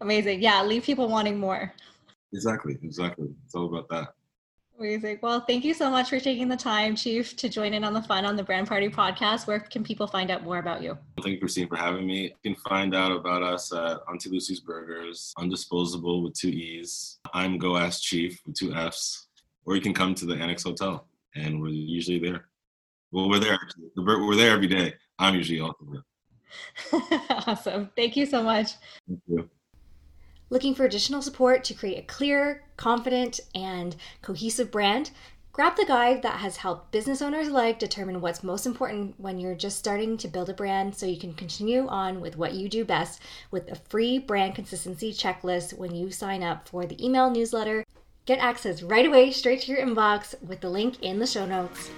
Amazing. 0.00 0.40
Yeah, 0.40 0.62
leave 0.62 0.82
people 0.82 1.08
wanting 1.08 1.38
more. 1.38 1.72
Exactly, 2.32 2.78
exactly. 2.82 3.28
It's 3.44 3.54
all 3.54 3.66
about 3.66 3.88
that. 3.88 4.14
Amazing. 4.80 5.18
Well, 5.20 5.40
thank 5.40 5.62
you 5.62 5.74
so 5.74 5.90
much 5.90 6.08
for 6.08 6.18
taking 6.18 6.48
the 6.48 6.56
time, 6.56 6.96
Chief, 6.96 7.36
to 7.36 7.50
join 7.50 7.74
in 7.74 7.84
on 7.84 7.92
the 7.92 8.00
fun 8.00 8.24
on 8.24 8.34
the 8.34 8.42
Brand 8.42 8.66
Party 8.66 8.88
podcast. 8.88 9.46
Where 9.46 9.60
can 9.60 9.84
people 9.84 10.06
find 10.06 10.30
out 10.30 10.42
more 10.42 10.58
about 10.58 10.82
you? 10.82 10.96
Thank 11.20 11.34
you, 11.34 11.38
Christine, 11.38 11.68
for 11.68 11.76
having 11.76 12.06
me. 12.06 12.34
You 12.42 12.54
can 12.54 12.62
find 12.62 12.94
out 12.94 13.12
about 13.12 13.42
us 13.42 13.74
at 13.74 13.98
Auntie 14.08 14.30
Lucy's 14.30 14.60
Burgers, 14.60 15.34
Undisposable 15.38 16.22
with 16.22 16.32
two 16.32 16.48
E's. 16.48 17.18
I'm 17.34 17.58
Go 17.58 17.76
Ask 17.76 18.00
Chief 18.00 18.40
with 18.46 18.56
two 18.56 18.74
F's. 18.74 19.26
Or 19.66 19.76
you 19.76 19.82
can 19.82 19.92
come 19.92 20.14
to 20.14 20.24
the 20.24 20.36
Annex 20.36 20.62
Hotel, 20.62 21.06
and 21.34 21.60
we're 21.60 21.68
usually 21.68 22.18
there. 22.18 22.46
Well, 23.12 23.28
we're 23.28 23.38
there. 23.38 23.58
We're 23.98 24.36
there 24.36 24.52
every 24.52 24.66
day. 24.66 24.94
I'm 25.18 25.34
usually 25.34 25.60
also 25.60 25.86
there. 25.92 27.10
awesome. 27.46 27.90
Thank 27.94 28.16
you 28.16 28.24
so 28.24 28.42
much. 28.42 28.72
Thank 29.06 29.20
you. 29.26 29.50
Looking 30.52 30.74
for 30.74 30.84
additional 30.84 31.22
support 31.22 31.62
to 31.64 31.74
create 31.74 31.98
a 31.98 32.06
clear, 32.06 32.64
confident, 32.76 33.38
and 33.54 33.94
cohesive 34.20 34.72
brand? 34.72 35.12
Grab 35.52 35.76
the 35.76 35.84
guide 35.84 36.22
that 36.22 36.40
has 36.40 36.56
helped 36.56 36.90
business 36.90 37.22
owners 37.22 37.46
alike 37.46 37.78
determine 37.78 38.20
what's 38.20 38.42
most 38.42 38.66
important 38.66 39.14
when 39.18 39.38
you're 39.38 39.54
just 39.54 39.78
starting 39.78 40.16
to 40.16 40.26
build 40.26 40.48
a 40.48 40.54
brand 40.54 40.96
so 40.96 41.06
you 41.06 41.18
can 41.20 41.34
continue 41.34 41.86
on 41.86 42.20
with 42.20 42.36
what 42.36 42.54
you 42.54 42.68
do 42.68 42.84
best 42.84 43.20
with 43.52 43.70
a 43.70 43.76
free 43.76 44.18
brand 44.18 44.56
consistency 44.56 45.12
checklist 45.12 45.78
when 45.78 45.94
you 45.94 46.10
sign 46.10 46.42
up 46.42 46.68
for 46.68 46.84
the 46.84 47.04
email 47.04 47.30
newsletter. 47.30 47.84
Get 48.26 48.40
access 48.40 48.82
right 48.82 49.06
away 49.06 49.30
straight 49.30 49.62
to 49.62 49.72
your 49.72 49.80
inbox 49.80 50.34
with 50.42 50.62
the 50.62 50.70
link 50.70 51.00
in 51.00 51.20
the 51.20 51.26
show 51.28 51.46
notes. 51.46 51.90